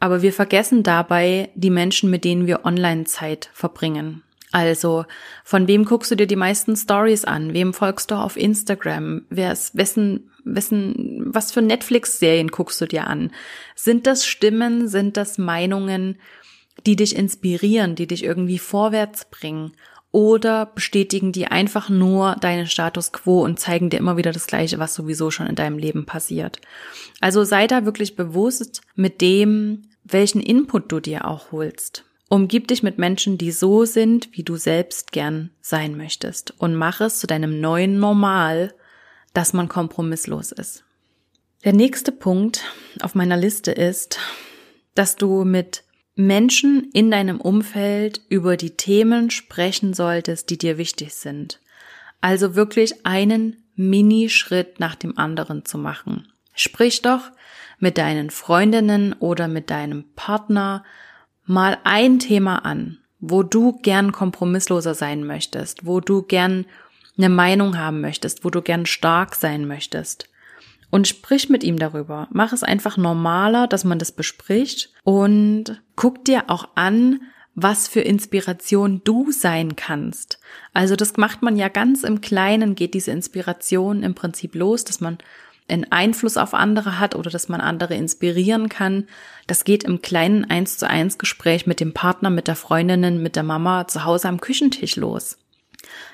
Aber 0.00 0.22
wir 0.22 0.32
vergessen 0.32 0.82
dabei 0.82 1.50
die 1.54 1.70
Menschen, 1.70 2.10
mit 2.10 2.24
denen 2.24 2.46
wir 2.46 2.64
online 2.64 3.04
Zeit 3.04 3.50
verbringen. 3.52 4.22
Also, 4.50 5.04
von 5.44 5.68
wem 5.68 5.84
guckst 5.84 6.10
du 6.10 6.14
dir 6.14 6.26
die 6.26 6.36
meisten 6.36 6.76
Stories 6.76 7.24
an? 7.24 7.52
Wem 7.52 7.74
folgst 7.74 8.10
du 8.10 8.14
auf 8.14 8.36
Instagram? 8.36 9.26
Wer 9.28 9.52
ist, 9.52 9.76
wessen, 9.76 10.30
wessen, 10.44 11.32
was 11.34 11.52
für 11.52 11.60
Netflix-Serien 11.60 12.48
guckst 12.48 12.80
du 12.80 12.86
dir 12.86 13.06
an? 13.06 13.30
Sind 13.74 14.06
das 14.06 14.26
Stimmen? 14.26 14.88
Sind 14.88 15.16
das 15.18 15.36
Meinungen, 15.36 16.18
die 16.86 16.96
dich 16.96 17.16
inspirieren, 17.16 17.94
die 17.94 18.06
dich 18.06 18.24
irgendwie 18.24 18.58
vorwärts 18.58 19.26
bringen? 19.30 19.72
Oder 20.10 20.66
bestätigen 20.66 21.32
die 21.32 21.48
einfach 21.48 21.90
nur 21.90 22.36
deinen 22.36 22.66
Status 22.66 23.12
quo 23.12 23.42
und 23.44 23.60
zeigen 23.60 23.90
dir 23.90 23.98
immer 23.98 24.16
wieder 24.16 24.32
das 24.32 24.46
Gleiche, 24.46 24.78
was 24.78 24.94
sowieso 24.94 25.30
schon 25.30 25.46
in 25.46 25.54
deinem 25.54 25.78
Leben 25.78 26.06
passiert? 26.06 26.60
Also 27.20 27.44
sei 27.44 27.66
da 27.66 27.84
wirklich 27.84 28.16
bewusst 28.16 28.80
mit 28.94 29.20
dem, 29.20 29.82
welchen 30.04 30.40
Input 30.40 30.90
du 30.90 31.00
dir 31.00 31.26
auch 31.26 31.52
holst. 31.52 32.04
Umgib 32.30 32.68
dich 32.68 32.82
mit 32.82 32.98
Menschen, 32.98 33.38
die 33.38 33.52
so 33.52 33.84
sind, 33.84 34.30
wie 34.32 34.42
du 34.42 34.56
selbst 34.56 35.12
gern 35.12 35.50
sein 35.60 35.96
möchtest 35.96 36.54
und 36.58 36.74
mach 36.74 37.00
es 37.00 37.20
zu 37.20 37.26
deinem 37.26 37.60
neuen 37.60 37.98
Normal, 37.98 38.74
dass 39.34 39.52
man 39.52 39.68
kompromisslos 39.68 40.52
ist. 40.52 40.84
Der 41.64 41.72
nächste 41.72 42.12
Punkt 42.12 42.64
auf 43.00 43.14
meiner 43.14 43.36
Liste 43.36 43.72
ist, 43.72 44.18
dass 44.94 45.16
du 45.16 45.44
mit 45.44 45.84
Menschen 46.18 46.90
in 46.92 47.12
deinem 47.12 47.40
Umfeld 47.40 48.22
über 48.28 48.56
die 48.56 48.76
Themen 48.76 49.30
sprechen 49.30 49.94
solltest, 49.94 50.50
die 50.50 50.58
dir 50.58 50.76
wichtig 50.76 51.14
sind. 51.14 51.60
Also 52.20 52.56
wirklich 52.56 53.06
einen 53.06 53.62
Minischritt 53.76 54.80
nach 54.80 54.96
dem 54.96 55.16
anderen 55.16 55.64
zu 55.64 55.78
machen. 55.78 56.26
Sprich 56.54 57.02
doch 57.02 57.30
mit 57.78 57.98
deinen 57.98 58.30
Freundinnen 58.30 59.12
oder 59.12 59.46
mit 59.46 59.70
deinem 59.70 60.06
Partner, 60.16 60.84
mal 61.44 61.78
ein 61.84 62.18
Thema 62.18 62.64
an, 62.64 62.98
wo 63.20 63.44
du 63.44 63.78
gern 63.80 64.10
kompromissloser 64.10 64.94
sein 64.94 65.22
möchtest, 65.22 65.86
wo 65.86 66.00
du 66.00 66.22
gern 66.22 66.66
eine 67.16 67.28
Meinung 67.28 67.78
haben 67.78 68.00
möchtest, 68.00 68.44
wo 68.44 68.50
du 68.50 68.60
gern 68.60 68.86
stark 68.86 69.36
sein 69.36 69.68
möchtest. 69.68 70.28
Und 70.90 71.06
sprich 71.06 71.48
mit 71.48 71.62
ihm 71.62 71.78
darüber. 71.78 72.26
Mach 72.32 72.52
es 72.52 72.64
einfach 72.64 72.96
normaler, 72.96 73.68
dass 73.68 73.84
man 73.84 74.00
das 74.00 74.10
bespricht 74.10 74.90
und 75.04 75.80
guck 75.98 76.24
dir 76.24 76.44
auch 76.46 76.68
an, 76.76 77.22
was 77.56 77.88
für 77.88 78.02
Inspiration 78.02 79.00
du 79.02 79.32
sein 79.32 79.74
kannst. 79.74 80.38
Also 80.72 80.94
das 80.94 81.16
macht 81.16 81.42
man 81.42 81.56
ja 81.56 81.66
ganz 81.66 82.04
im 82.04 82.20
Kleinen, 82.20 82.76
geht 82.76 82.94
diese 82.94 83.10
Inspiration 83.10 84.04
im 84.04 84.14
Prinzip 84.14 84.54
los, 84.54 84.84
dass 84.84 85.00
man 85.00 85.18
einen 85.66 85.90
Einfluss 85.90 86.36
auf 86.36 86.54
andere 86.54 87.00
hat 87.00 87.16
oder 87.16 87.30
dass 87.30 87.48
man 87.48 87.60
andere 87.60 87.96
inspirieren 87.96 88.68
kann. 88.68 89.08
Das 89.48 89.64
geht 89.64 89.82
im 89.82 90.00
kleinen 90.00 90.48
eins 90.48 90.78
zu 90.78 90.88
eins 90.88 91.18
Gespräch 91.18 91.66
mit 91.66 91.80
dem 91.80 91.94
Partner, 91.94 92.30
mit 92.30 92.46
der 92.46 92.54
Freundinnen, 92.54 93.20
mit 93.20 93.34
der 93.34 93.42
Mama 93.42 93.88
zu 93.88 94.04
Hause 94.04 94.28
am 94.28 94.40
Küchentisch 94.40 94.94
los. 94.94 95.36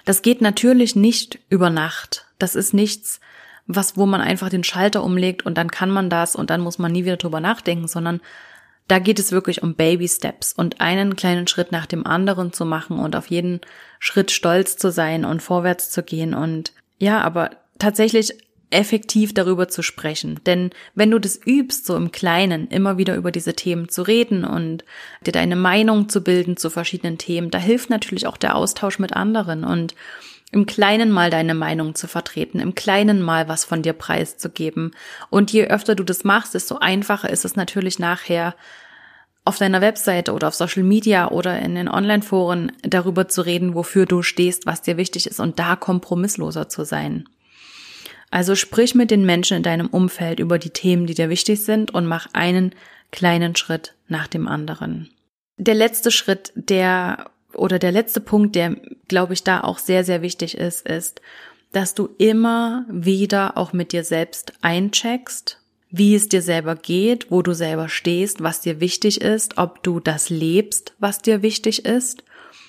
Das 0.07 0.23
geht 0.23 0.41
natürlich 0.41 0.97
nicht 0.97 1.41
über 1.51 1.69
Nacht. 1.69 2.25
Das 2.39 2.55
ist 2.55 2.73
nichts, 2.73 3.21
was, 3.67 3.99
wo 3.99 4.07
man 4.07 4.23
einfach 4.23 4.49
den 4.49 4.65
Schalter 4.65 5.05
umlegt 5.05 5.45
und 5.45 5.59
dann 5.59 5.71
kann 5.71 5.91
man 5.91 6.09
das 6.09 6.37
und 6.37 6.49
dann 6.49 6.63
muss 6.63 6.79
man 6.79 6.91
nie 6.91 7.05
wieder 7.05 7.19
drüber 7.19 7.41
nachdenken, 7.41 7.87
sondern 7.87 8.23
da 8.89 8.99
geht 8.99 9.19
es 9.19 9.33
wirklich 9.33 9.63
um 9.63 9.75
Baby 9.75 10.09
Steps 10.09 10.53
und 10.53 10.81
einen 10.81 11.17
kleinen 11.17 11.47
Schritt 11.47 11.73
nach 11.73 11.87
dem 11.87 12.07
anderen 12.07 12.53
zu 12.53 12.65
machen 12.65 12.99
und 12.99 13.17
auf 13.17 13.29
jeden 13.29 13.61
Schritt 13.99 14.31
stolz 14.31 14.77
zu 14.77 14.91
sein 14.91 15.25
und 15.25 15.43
vorwärts 15.43 15.91
zu 15.91 16.03
gehen 16.03 16.35
und 16.35 16.73
ja, 16.99 17.21
aber 17.21 17.51
tatsächlich 17.79 18.35
effektiv 18.71 19.33
darüber 19.33 19.69
zu 19.69 19.83
sprechen. 19.83 20.41
Denn 20.47 20.71
wenn 20.95 21.11
du 21.11 21.19
das 21.19 21.39
übst, 21.47 21.87
so 21.87 21.97
im 21.97 22.13
Kleinen, 22.13 22.69
immer 22.69 22.99
wieder 22.99 23.15
über 23.15 23.31
diese 23.31 23.55
Themen 23.55 23.89
zu 23.89 24.03
reden 24.03 24.45
und 24.45 24.85
dir 25.25 25.33
deine 25.33 25.57
Meinung 25.57 26.09
zu 26.09 26.23
bilden 26.23 26.57
zu 26.57 26.71
verschiedenen 26.71 27.17
Themen, 27.17 27.51
da 27.51 27.59
hilft 27.59 27.89
natürlich 27.89 28.27
auch 28.27 28.37
der 28.37 28.57
Austausch 28.57 28.99
mit 28.99 29.13
anderen 29.13 29.65
und 29.65 29.95
im 30.51 30.67
Kleinen 30.67 31.11
mal 31.11 31.31
deine 31.31 31.55
Meinung 31.55 31.95
zu 31.95 32.07
vertreten, 32.07 32.61
im 32.61 32.75
Kleinen 32.75 33.23
mal 33.23 33.49
was 33.49 33.65
von 33.65 33.83
dir 33.83 33.93
preiszugeben. 33.93 34.93
Und 35.31 35.53
je 35.53 35.67
öfter 35.67 35.95
du 35.95 36.05
das 36.05 36.25
machst, 36.25 36.55
desto 36.55 36.77
einfacher 36.77 37.29
ist 37.31 37.45
es 37.45 37.57
natürlich 37.57 37.99
nachher, 37.99 38.55
auf 39.45 39.59
deiner 39.59 39.81
Webseite 39.81 40.33
oder 40.33 40.49
auf 40.49 40.55
Social 40.55 40.83
Media 40.83 41.31
oder 41.31 41.59
in 41.59 41.75
den 41.75 41.89
Online-Foren 41.89 42.73
darüber 42.83 43.29
zu 43.29 43.43
reden, 43.43 43.75
wofür 43.75 44.07
du 44.07 44.23
stehst, 44.23 44.65
was 44.65 44.81
dir 44.81 44.97
wichtig 44.97 45.27
ist 45.27 45.39
und 45.39 45.59
da 45.59 45.77
kompromissloser 45.77 46.69
zu 46.69 46.85
sein. 46.85 47.29
Also 48.31 48.55
sprich 48.55 48.95
mit 48.95 49.11
den 49.11 49.27
Menschen 49.27 49.59
in 49.59 49.63
deinem 49.63 49.89
Umfeld 49.89 50.41
über 50.41 50.59
die 50.59 50.71
Themen, 50.71 51.07
die 51.07 51.15
dir 51.15 51.29
wichtig 51.29 51.63
sind 51.63 51.93
und 51.93 52.07
mach 52.07 52.29
einen 52.33 52.75
kleinen 53.13 53.55
Schritt 53.55 53.95
nach 54.09 54.27
dem 54.27 54.49
anderen. 54.49 55.11
Der 55.57 55.75
letzte 55.75 56.11
Schritt, 56.11 56.53
der 56.57 57.31
oder 57.57 57.79
der 57.79 57.93
letzte 57.93 58.21
Punkt, 58.21 58.55
der 58.55 58.77
glaube 59.09 59.35
ich 59.35 59.45
da 59.45 59.61
auch 59.61 59.79
sehr, 59.79 60.05
sehr 60.05 60.23
wichtig 60.23 60.57
ist, 60.57 60.87
ist, 60.87 61.21
dass 61.73 61.95
du 61.95 62.09
immer 62.19 62.87
wieder 62.89 63.57
auch 63.57 63.73
mit 63.73 63.93
dir 63.93 64.05
selbst 64.05 64.53
eincheckst, 64.63 65.59
wie 65.91 66.15
es 66.15 66.29
dir 66.29 66.43
selber 66.43 66.77
geht, 66.77 67.31
wo 67.31 67.43
du 67.43 67.53
selber 67.53 67.89
stehst, 67.89 68.43
was 68.43 68.61
dir 68.61 68.81
wichtig 68.81 69.21
ist, 69.21 69.59
ob 69.59 69.83
du 69.83 70.01
das 70.01 70.31
lebst, 70.31 70.95
was 70.99 71.21
dir 71.21 71.43
wichtig 71.43 71.85
ist, 71.85 72.25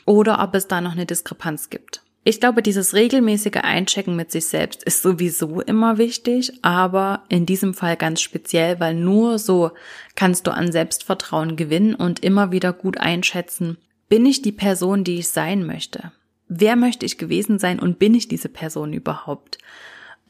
oder 0.06 0.44
ob 0.44 0.54
es 0.56 0.68
da 0.68 0.82
noch 0.82 0.92
eine 0.92 1.06
Diskrepanz 1.06 1.70
gibt. 1.70 2.02
Ich 2.28 2.40
glaube, 2.40 2.64
dieses 2.64 2.96
regelmäßige 2.96 3.58
Einchecken 3.62 4.16
mit 4.16 4.32
sich 4.32 4.48
selbst 4.48 4.84
ist 4.84 5.04
sowieso 5.04 5.62
immer 5.62 6.00
wichtig, 6.00 6.54
aber 6.64 7.24
in 7.30 7.46
diesem 7.46 7.76
Fall 7.76 7.98
ganz 7.98 8.20
speziell, 8.20 8.80
weil 8.80 8.96
nur 8.96 9.38
so 9.38 9.72
kannst 10.16 10.48
du 10.48 10.52
an 10.52 10.72
Selbstvertrauen 10.72 11.56
gewinnen 11.56 11.94
und 11.94 12.24
immer 12.24 12.52
wieder 12.52 12.74
gut 12.74 12.98
einschätzen, 12.98 13.78
bin 14.10 14.26
ich 14.26 14.42
die 14.42 14.52
Person, 14.52 15.04
die 15.04 15.20
ich 15.20 15.30
sein 15.30 15.66
möchte? 15.66 16.12
Wer 16.48 16.76
möchte 16.76 17.06
ich 17.06 17.18
gewesen 17.18 17.60
sein 17.60 17.80
und 17.80 18.00
bin 18.00 18.14
ich 18.14 18.28
diese 18.28 18.50
Person 18.50 18.94
überhaupt? 18.94 19.58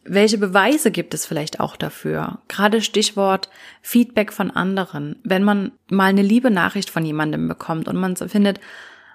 Welche 0.04 0.38
Beweise 0.38 0.92
gibt 0.92 1.14
es 1.14 1.26
vielleicht 1.26 1.60
auch 1.60 1.76
dafür? 1.76 2.40
Gerade 2.48 2.82
Stichwort 2.82 3.50
Feedback 3.82 4.32
von 4.32 4.52
anderen. 4.52 5.18
Wenn 5.24 5.44
man 5.44 5.72
mal 5.90 6.06
eine 6.06 6.22
liebe 6.22 6.52
Nachricht 6.52 6.90
von 6.90 7.04
jemandem 7.04 7.48
bekommt 7.48 7.88
und 7.88 7.98
man 7.98 8.16
findet, 8.16 8.60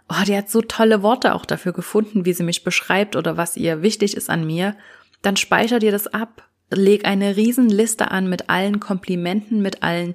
oh, 0.09 0.25
die 0.27 0.37
hat 0.37 0.51
so 0.51 0.61
tolle 0.61 1.03
Worte 1.03 1.35
auch 1.35 1.47
dafür 1.47 1.73
gefunden, 1.73 2.25
wie 2.25 2.33
sie 2.33 2.43
mich 2.43 2.65
beschreibt 2.65 3.15
oder 3.15 3.37
was 3.37 3.57
ihr 3.57 3.83
wichtig 3.83 4.17
ist 4.17 4.29
an 4.29 4.45
mir, 4.45 4.77
dann 5.23 5.37
speicher 5.37 5.79
dir 5.79 5.93
das 5.93 6.09
ab. 6.09 6.49
Leg 6.71 7.05
eine 7.05 7.37
Riesenliste 7.37 8.11
an 8.11 8.29
mit 8.29 8.51
allen 8.51 8.81
Komplimenten, 8.81 9.63
mit 9.63 9.83
allen 9.83 10.15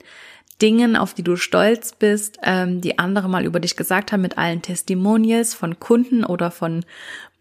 Dingen, 0.62 0.96
auf 0.96 1.14
die 1.14 1.24
du 1.24 1.36
stolz 1.36 1.94
bist, 1.94 2.38
ähm, 2.44 2.82
die 2.82 2.98
andere 2.98 3.28
mal 3.28 3.46
über 3.46 3.60
dich 3.60 3.76
gesagt 3.76 4.12
haben, 4.12 4.22
mit 4.22 4.38
allen 4.38 4.62
Testimonials 4.62 5.54
von 5.54 5.80
Kunden 5.80 6.24
oder 6.24 6.52
von 6.52 6.86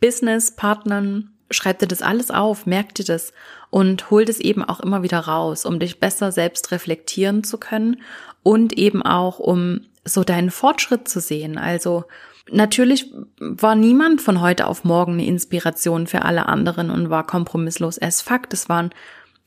Businesspartnern. 0.01 1.31
Schreib 1.51 1.79
dir 1.79 1.87
das 1.87 2.03
alles 2.03 2.31
auf, 2.31 2.67
merk 2.67 2.95
dir 2.95 3.05
das 3.05 3.33
und 3.71 4.11
hol 4.11 4.25
das 4.25 4.41
eben 4.41 4.65
auch 4.65 4.81
immer 4.81 5.03
wieder 5.03 5.21
raus, 5.21 5.65
um 5.65 5.79
dich 5.79 6.01
besser 6.01 6.33
selbst 6.33 6.73
reflektieren 6.73 7.45
zu 7.45 7.59
können 7.59 8.01
und 8.43 8.73
eben 8.73 9.03
auch 9.03 9.39
um 9.39 9.83
so 10.05 10.25
deinen 10.25 10.51
Fortschritt 10.51 11.09
zu 11.09 11.21
sehen. 11.21 11.59
Also 11.59 12.05
Natürlich 12.51 13.11
war 13.39 13.75
niemand 13.75 14.21
von 14.21 14.41
heute 14.41 14.67
auf 14.67 14.85
morgen 14.85 15.15
eine 15.15 15.27
Inspiration 15.27 16.07
für 16.07 16.23
alle 16.23 16.47
anderen 16.47 16.91
und 16.91 17.09
war 17.09 17.27
kompromisslos 17.27 18.01
as 18.01 18.21
Fakt. 18.21 18.53
Es 18.53 18.69
waren 18.69 18.91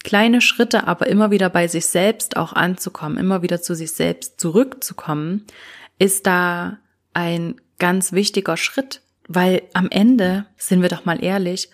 kleine 0.08 0.40
Schritte, 0.40 0.88
aber 0.88 1.08
immer 1.08 1.32
wieder 1.32 1.50
bei 1.50 1.68
sich 1.68 1.86
selbst 1.88 2.38
auch 2.38 2.54
anzukommen, 2.54 3.18
immer 3.18 3.42
wieder 3.42 3.62
zu 3.62 3.76
sich 3.76 3.92
selbst 3.92 4.40
zurückzukommen, 4.40 5.46
ist 6.00 6.26
da 6.26 6.78
ein 7.14 7.60
ganz 7.78 8.14
wichtiger 8.14 8.56
Schritt, 8.56 9.02
weil 9.28 9.64
am 9.74 9.90
Ende, 9.90 10.46
sind 10.56 10.82
wir 10.82 10.88
doch 10.88 11.04
mal 11.04 11.22
ehrlich, 11.22 11.70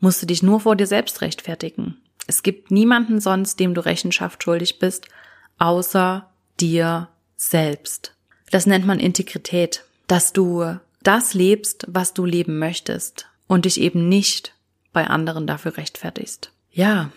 musst 0.00 0.20
du 0.20 0.26
dich 0.26 0.42
nur 0.42 0.60
vor 0.60 0.76
dir 0.76 0.86
selbst 0.86 1.22
rechtfertigen. 1.22 1.96
Es 2.26 2.42
gibt 2.42 2.70
niemanden 2.70 3.22
sonst, 3.22 3.58
dem 3.58 3.72
du 3.72 3.82
Rechenschaft 3.82 4.42
schuldig 4.42 4.78
bist, 4.78 5.08
außer 5.56 6.28
dir 6.60 7.08
selbst. 7.38 8.12
Das 8.50 8.66
nennt 8.66 8.84
man 8.86 9.00
Integrität, 9.00 9.84
dass 10.08 10.34
du 10.34 10.76
das 11.02 11.32
lebst, 11.32 11.86
was 11.88 12.12
du 12.12 12.26
leben 12.26 12.58
möchtest 12.58 13.30
und 13.46 13.64
dich 13.64 13.80
eben 13.80 14.10
nicht 14.10 14.52
bei 14.92 15.06
anderen 15.06 15.46
dafür 15.46 15.78
rechtfertigst. 15.78 16.52
Ja, 16.70 17.10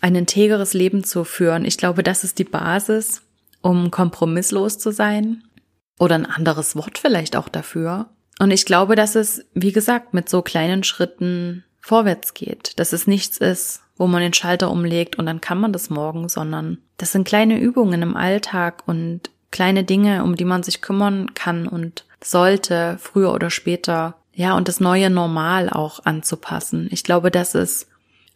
ein 0.00 0.14
integeres 0.14 0.74
Leben 0.74 1.04
zu 1.04 1.24
führen, 1.24 1.64
ich 1.64 1.76
glaube, 1.76 2.02
das 2.02 2.24
ist 2.24 2.38
die 2.38 2.44
Basis, 2.44 3.22
um 3.62 3.90
kompromisslos 3.90 4.78
zu 4.78 4.92
sein 4.92 5.44
oder 5.98 6.14
ein 6.14 6.26
anderes 6.26 6.76
Wort 6.76 6.98
vielleicht 6.98 7.36
auch 7.36 7.48
dafür. 7.48 8.08
Und 8.38 8.50
ich 8.50 8.64
glaube, 8.64 8.96
dass 8.96 9.16
es, 9.16 9.44
wie 9.52 9.72
gesagt, 9.72 10.14
mit 10.14 10.28
so 10.30 10.40
kleinen 10.40 10.82
Schritten 10.82 11.64
vorwärts 11.80 12.32
geht, 12.32 12.78
dass 12.78 12.94
es 12.94 13.06
nichts 13.06 13.36
ist, 13.36 13.82
wo 13.96 14.06
man 14.06 14.22
den 14.22 14.32
Schalter 14.32 14.70
umlegt 14.70 15.16
und 15.16 15.26
dann 15.26 15.42
kann 15.42 15.60
man 15.60 15.74
das 15.74 15.90
morgen, 15.90 16.30
sondern 16.30 16.78
das 16.96 17.12
sind 17.12 17.28
kleine 17.28 17.60
Übungen 17.60 18.00
im 18.00 18.16
Alltag 18.16 18.82
und 18.86 19.30
kleine 19.50 19.84
Dinge, 19.84 20.24
um 20.24 20.36
die 20.36 20.46
man 20.46 20.62
sich 20.62 20.80
kümmern 20.80 21.34
kann 21.34 21.68
und 21.68 22.06
sollte, 22.22 22.96
früher 22.98 23.34
oder 23.34 23.50
später, 23.50 24.16
ja, 24.32 24.56
und 24.56 24.68
das 24.68 24.80
neue 24.80 25.10
Normal 25.10 25.68
auch 25.68 26.04
anzupassen. 26.04 26.88
Ich 26.90 27.04
glaube, 27.04 27.30
das 27.30 27.54
ist 27.54 27.88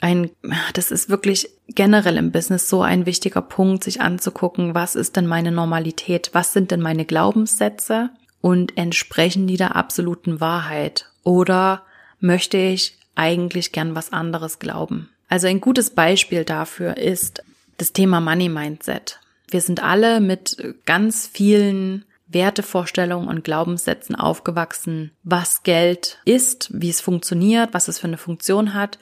ein, 0.05 0.31
das 0.75 0.91
ist 0.91 1.09
wirklich 1.09 1.49
generell 1.67 2.19
im 2.19 2.31
Business 2.31 2.69
so 2.69 2.83
ein 2.83 3.07
wichtiger 3.07 3.41
Punkt, 3.41 3.85
sich 3.85 4.03
anzugucken, 4.03 4.75
was 4.75 4.97
ist 4.97 5.17
denn 5.17 5.27
meine 5.27 5.51
Normalität? 5.51 6.29
Was 6.35 6.53
sind 6.53 6.71
denn 6.71 6.83
meine 6.83 7.07
Glaubenssätze? 7.07 8.11
Und 8.43 8.77
entsprechen 8.77 9.47
die 9.47 9.57
der 9.57 9.77
absoluten 9.77 10.43
Wahrheit? 10.43 11.09
Oder 11.23 11.85
möchte 12.21 12.59
ich 12.59 12.99
eigentlich 13.15 13.73
gern 13.73 13.95
was 13.95 14.13
anderes 14.13 14.59
glauben? 14.59 15.09
Also 15.31 15.47
ein 15.47 15.63
gutes 15.63 15.89
Beispiel 15.89 16.45
dafür 16.45 16.99
ist 16.99 17.43
das 17.79 17.95
Thema 17.95 18.21
Money 18.21 18.51
Mindset. 18.51 19.21
Wir 19.49 19.63
sind 19.63 19.83
alle 19.83 20.21
mit 20.21 20.75
ganz 20.85 21.27
vielen 21.27 22.05
Wertevorstellungen 22.29 23.29
und 23.29 23.43
Glaubenssätzen 23.43 24.17
aufgewachsen, 24.17 25.13
was 25.23 25.63
Geld 25.63 26.19
ist, 26.27 26.69
wie 26.75 26.91
es 26.91 27.01
funktioniert, 27.01 27.73
was 27.73 27.89
es 27.89 27.99
für 27.99 28.07
eine 28.07 28.19
Funktion 28.19 28.75
hat, 28.75 28.99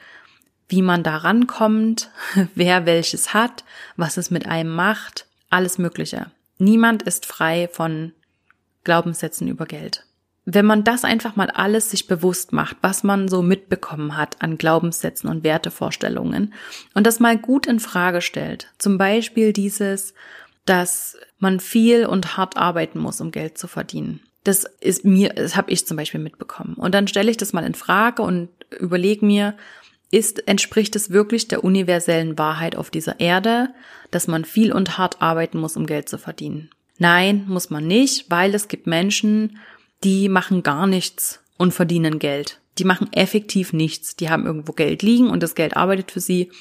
wie 0.72 0.82
man 0.82 1.04
da 1.04 1.18
rankommt, 1.18 2.10
wer 2.54 2.86
welches 2.86 3.32
hat, 3.34 3.62
was 3.96 4.16
es 4.16 4.32
mit 4.32 4.46
einem 4.46 4.74
macht, 4.74 5.26
alles 5.50 5.78
Mögliche. 5.78 6.32
Niemand 6.58 7.02
ist 7.02 7.26
frei 7.26 7.68
von 7.70 8.12
Glaubenssätzen 8.82 9.46
über 9.46 9.66
Geld. 9.66 10.06
Wenn 10.44 10.66
man 10.66 10.82
das 10.82 11.04
einfach 11.04 11.36
mal 11.36 11.50
alles 11.50 11.90
sich 11.90 12.08
bewusst 12.08 12.52
macht, 12.52 12.76
was 12.80 13.04
man 13.04 13.28
so 13.28 13.42
mitbekommen 13.42 14.16
hat 14.16 14.42
an 14.42 14.58
Glaubenssätzen 14.58 15.30
und 15.30 15.44
Wertevorstellungen 15.44 16.52
und 16.94 17.06
das 17.06 17.20
mal 17.20 17.38
gut 17.38 17.66
in 17.66 17.78
Frage 17.78 18.20
stellt, 18.20 18.68
zum 18.78 18.98
Beispiel 18.98 19.52
dieses, 19.52 20.14
dass 20.64 21.16
man 21.38 21.60
viel 21.60 22.06
und 22.06 22.36
hart 22.36 22.56
arbeiten 22.56 22.98
muss, 22.98 23.20
um 23.20 23.30
Geld 23.30 23.56
zu 23.56 23.68
verdienen. 23.68 24.20
Das 24.42 24.64
ist 24.80 25.04
mir, 25.04 25.28
das 25.30 25.54
habe 25.54 25.70
ich 25.70 25.86
zum 25.86 25.96
Beispiel 25.96 26.18
mitbekommen. 26.18 26.74
Und 26.74 26.92
dann 26.92 27.06
stelle 27.06 27.30
ich 27.30 27.36
das 27.36 27.52
mal 27.52 27.64
in 27.64 27.74
Frage 27.74 28.22
und 28.22 28.48
überlege 28.80 29.24
mir, 29.24 29.54
ist, 30.12 30.46
entspricht 30.46 30.94
es 30.94 31.10
wirklich 31.10 31.48
der 31.48 31.64
universellen 31.64 32.38
Wahrheit 32.38 32.76
auf 32.76 32.90
dieser 32.90 33.18
Erde, 33.18 33.70
dass 34.12 34.28
man 34.28 34.44
viel 34.44 34.72
und 34.72 34.98
hart 34.98 35.20
arbeiten 35.20 35.58
muss, 35.58 35.76
um 35.76 35.86
Geld 35.86 36.08
zu 36.08 36.18
verdienen? 36.18 36.70
Nein, 36.98 37.46
muss 37.48 37.70
man 37.70 37.86
nicht, 37.86 38.30
weil 38.30 38.54
es 38.54 38.68
gibt 38.68 38.86
Menschen, 38.86 39.58
die 40.04 40.28
machen 40.28 40.62
gar 40.62 40.86
nichts 40.86 41.40
und 41.56 41.72
verdienen 41.72 42.18
Geld. 42.18 42.60
Die 42.78 42.84
machen 42.84 43.12
effektiv 43.12 43.72
nichts. 43.72 44.14
Die 44.14 44.30
haben 44.30 44.46
irgendwo 44.46 44.72
Geld 44.72 45.02
liegen 45.02 45.30
und 45.30 45.42
das 45.42 45.54
Geld 45.54 45.76
arbeitet 45.76 46.10
für 46.10 46.20
sie 46.20 46.52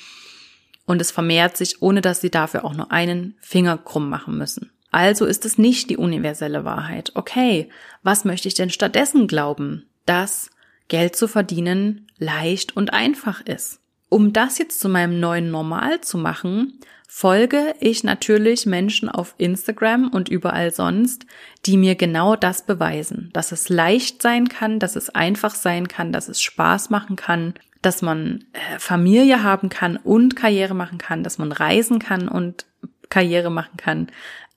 und 0.85 1.01
es 1.01 1.11
vermehrt 1.11 1.57
sich, 1.57 1.81
ohne 1.81 2.01
dass 2.01 2.21
sie 2.21 2.31
dafür 2.31 2.65
auch 2.65 2.73
nur 2.73 2.91
einen 2.91 3.35
Finger 3.41 3.77
krumm 3.77 4.09
machen 4.09 4.37
müssen. 4.37 4.71
Also 4.91 5.25
ist 5.25 5.45
es 5.45 5.57
nicht 5.57 5.89
die 5.89 5.97
universelle 5.97 6.65
Wahrheit. 6.65 7.11
Okay, 7.15 7.69
was 8.03 8.25
möchte 8.25 8.47
ich 8.47 8.55
denn 8.55 8.69
stattdessen 8.69 9.27
glauben? 9.27 9.85
Dass 10.05 10.49
Geld 10.91 11.15
zu 11.15 11.29
verdienen 11.29 12.05
leicht 12.17 12.75
und 12.75 12.91
einfach 12.91 13.39
ist. 13.39 13.79
Um 14.09 14.33
das 14.33 14.57
jetzt 14.57 14.81
zu 14.81 14.89
meinem 14.89 15.21
neuen 15.21 15.49
Normal 15.49 16.01
zu 16.01 16.17
machen, 16.17 16.81
folge 17.07 17.73
ich 17.79 18.03
natürlich 18.03 18.65
Menschen 18.65 19.07
auf 19.07 19.33
Instagram 19.37 20.09
und 20.09 20.27
überall 20.27 20.71
sonst, 20.71 21.25
die 21.65 21.77
mir 21.77 21.95
genau 21.95 22.35
das 22.35 22.65
beweisen, 22.65 23.29
dass 23.31 23.53
es 23.53 23.69
leicht 23.69 24.21
sein 24.21 24.49
kann, 24.49 24.79
dass 24.79 24.97
es 24.97 25.09
einfach 25.09 25.55
sein 25.55 25.87
kann, 25.87 26.11
dass 26.11 26.27
es 26.27 26.41
Spaß 26.41 26.89
machen 26.89 27.15
kann, 27.15 27.53
dass 27.81 28.01
man 28.01 28.43
äh, 28.51 28.77
Familie 28.77 29.43
haben 29.43 29.69
kann 29.69 29.95
und 29.95 30.35
Karriere 30.35 30.73
machen 30.73 30.97
kann, 30.97 31.23
dass 31.23 31.37
man 31.37 31.53
reisen 31.53 31.99
kann 31.99 32.27
und 32.27 32.65
Karriere 33.09 33.49
machen 33.49 33.77
kann. 33.77 34.07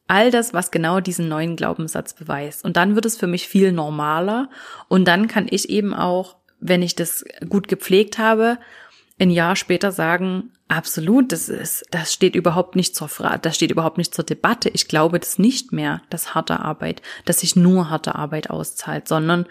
All 0.07 0.31
das, 0.31 0.53
was 0.53 0.71
genau 0.71 1.01
diesen 1.01 1.29
neuen 1.29 1.57
Glaubenssatz 1.57 2.12
beweist. 2.12 2.64
Und 2.64 2.77
dann 2.77 2.95
wird 2.95 3.07
es 3.07 3.17
für 3.17 3.27
mich 3.27 3.49
viel 3.49 3.73
normaler. 3.73 4.51
Und 4.88 5.07
dann 5.07 5.29
kann 5.29 5.47
ich 5.49 5.71
eben 5.71 5.95
auch, 5.95 6.37
wenn 6.61 6.83
ich 6.83 6.95
das 6.95 7.25
gut 7.49 7.69
gepflegt 7.69 8.19
habe, 8.19 8.59
ein 9.19 9.31
Jahr 9.31 9.57
später 9.57 9.93
sagen, 9.93 10.51
absolut, 10.69 11.33
das 11.33 11.49
ist, 11.49 11.85
das 11.90 12.12
steht 12.12 12.35
überhaupt 12.35 12.75
nicht 12.75 12.97
zur 12.97 13.09
Frage, 13.09 13.38
das 13.40 13.55
steht 13.55 13.71
überhaupt 13.71 13.99
nicht 13.99 14.14
zur 14.14 14.25
Debatte. 14.25 14.69
Ich 14.71 14.88
glaube 14.88 15.21
das 15.21 15.38
nicht 15.38 15.73
mehr, 15.73 16.03
dass 16.11 16.35
harte 16.35 16.61
Arbeit, 16.61 17.01
dass 17.25 17.40
sich 17.40 17.55
nur 17.55 17.90
harte 17.90 18.14
Arbeit 18.14 18.51
auszahlt, 18.51 19.07
sondern 19.07 19.47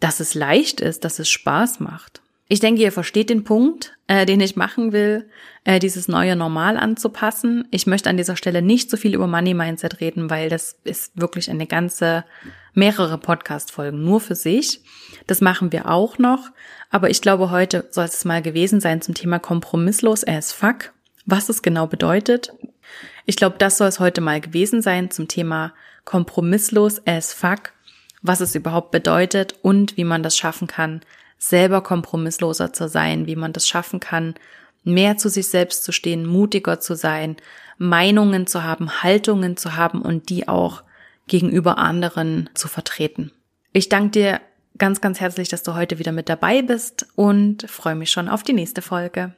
dass 0.00 0.20
es 0.20 0.34
leicht 0.34 0.80
ist, 0.80 1.04
dass 1.04 1.18
es 1.18 1.30
Spaß 1.30 1.80
macht. 1.80 2.20
Ich 2.48 2.60
denke, 2.60 2.82
ihr 2.82 2.92
versteht 2.92 3.28
den 3.28 3.42
Punkt, 3.42 3.96
äh, 4.06 4.24
den 4.24 4.40
ich 4.40 4.54
machen 4.54 4.92
will, 4.92 5.28
äh, 5.64 5.80
dieses 5.80 6.06
neue 6.06 6.36
Normal 6.36 6.76
anzupassen. 6.76 7.66
Ich 7.72 7.88
möchte 7.88 8.08
an 8.08 8.16
dieser 8.16 8.36
Stelle 8.36 8.62
nicht 8.62 8.88
so 8.88 8.96
viel 8.96 9.14
über 9.14 9.26
Money 9.26 9.52
Mindset 9.52 10.00
reden, 10.00 10.30
weil 10.30 10.48
das 10.48 10.78
ist 10.84 11.20
wirklich 11.20 11.50
eine 11.50 11.66
ganze, 11.66 12.24
mehrere 12.72 13.18
Podcast-Folgen 13.18 14.04
nur 14.04 14.20
für 14.20 14.36
sich. 14.36 14.80
Das 15.26 15.40
machen 15.40 15.72
wir 15.72 15.90
auch 15.90 16.18
noch. 16.18 16.50
Aber 16.90 17.10
ich 17.10 17.20
glaube, 17.20 17.50
heute 17.50 17.88
soll 17.90 18.04
es 18.04 18.24
mal 18.24 18.42
gewesen 18.42 18.80
sein 18.80 19.02
zum 19.02 19.14
Thema 19.14 19.40
kompromisslos 19.40 20.22
as 20.22 20.52
fuck. 20.52 20.92
Was 21.24 21.48
es 21.48 21.62
genau 21.62 21.88
bedeutet. 21.88 22.52
Ich 23.24 23.34
glaube, 23.34 23.56
das 23.58 23.78
soll 23.78 23.88
es 23.88 23.98
heute 23.98 24.20
mal 24.20 24.40
gewesen 24.40 24.82
sein 24.82 25.10
zum 25.10 25.26
Thema 25.26 25.74
kompromisslos 26.04 27.04
as 27.06 27.32
fuck. 27.32 27.72
Was 28.22 28.40
es 28.40 28.54
überhaupt 28.54 28.92
bedeutet 28.92 29.56
und 29.62 29.96
wie 29.96 30.04
man 30.04 30.22
das 30.22 30.38
schaffen 30.38 30.68
kann, 30.68 31.00
selber 31.38 31.82
kompromissloser 31.82 32.72
zu 32.72 32.88
sein, 32.88 33.26
wie 33.26 33.36
man 33.36 33.52
das 33.52 33.68
schaffen 33.68 34.00
kann, 34.00 34.34
mehr 34.84 35.16
zu 35.16 35.28
sich 35.28 35.48
selbst 35.48 35.84
zu 35.84 35.92
stehen, 35.92 36.26
mutiger 36.26 36.80
zu 36.80 36.94
sein, 36.94 37.36
Meinungen 37.78 38.46
zu 38.46 38.62
haben, 38.62 39.02
Haltungen 39.02 39.56
zu 39.56 39.76
haben 39.76 40.00
und 40.00 40.28
die 40.30 40.48
auch 40.48 40.82
gegenüber 41.26 41.78
anderen 41.78 42.48
zu 42.54 42.68
vertreten. 42.68 43.32
Ich 43.72 43.88
danke 43.88 44.10
dir 44.10 44.40
ganz, 44.78 45.00
ganz 45.00 45.20
herzlich, 45.20 45.48
dass 45.48 45.62
du 45.62 45.74
heute 45.74 45.98
wieder 45.98 46.12
mit 46.12 46.28
dabei 46.28 46.62
bist 46.62 47.06
und 47.14 47.68
freue 47.68 47.94
mich 47.94 48.10
schon 48.10 48.28
auf 48.28 48.42
die 48.42 48.52
nächste 48.52 48.82
Folge. 48.82 49.34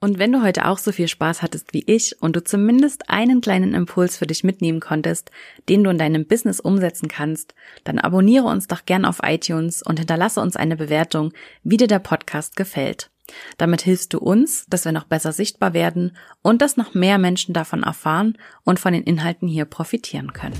Und 0.00 0.20
wenn 0.20 0.30
du 0.30 0.42
heute 0.42 0.66
auch 0.66 0.78
so 0.78 0.92
viel 0.92 1.08
Spaß 1.08 1.42
hattest 1.42 1.74
wie 1.74 1.82
ich 1.84 2.22
und 2.22 2.36
du 2.36 2.44
zumindest 2.44 3.10
einen 3.10 3.40
kleinen 3.40 3.74
Impuls 3.74 4.16
für 4.16 4.28
dich 4.28 4.44
mitnehmen 4.44 4.78
konntest, 4.78 5.32
den 5.68 5.82
du 5.82 5.90
in 5.90 5.98
deinem 5.98 6.24
Business 6.24 6.60
umsetzen 6.60 7.08
kannst, 7.08 7.54
dann 7.82 7.98
abonniere 7.98 8.46
uns 8.46 8.68
doch 8.68 8.86
gern 8.86 9.04
auf 9.04 9.18
iTunes 9.24 9.82
und 9.82 9.98
hinterlasse 9.98 10.40
uns 10.40 10.54
eine 10.54 10.76
Bewertung, 10.76 11.32
wie 11.64 11.78
dir 11.78 11.88
der 11.88 11.98
Podcast 11.98 12.54
gefällt. 12.54 13.10
Damit 13.56 13.82
hilfst 13.82 14.14
du 14.14 14.18
uns, 14.18 14.66
dass 14.68 14.84
wir 14.84 14.92
noch 14.92 15.04
besser 15.04 15.32
sichtbar 15.32 15.74
werden 15.74 16.16
und 16.42 16.62
dass 16.62 16.76
noch 16.76 16.94
mehr 16.94 17.18
Menschen 17.18 17.52
davon 17.52 17.82
erfahren 17.82 18.38
und 18.62 18.78
von 18.78 18.92
den 18.92 19.02
Inhalten 19.02 19.48
hier 19.48 19.64
profitieren 19.64 20.32
können. 20.32 20.56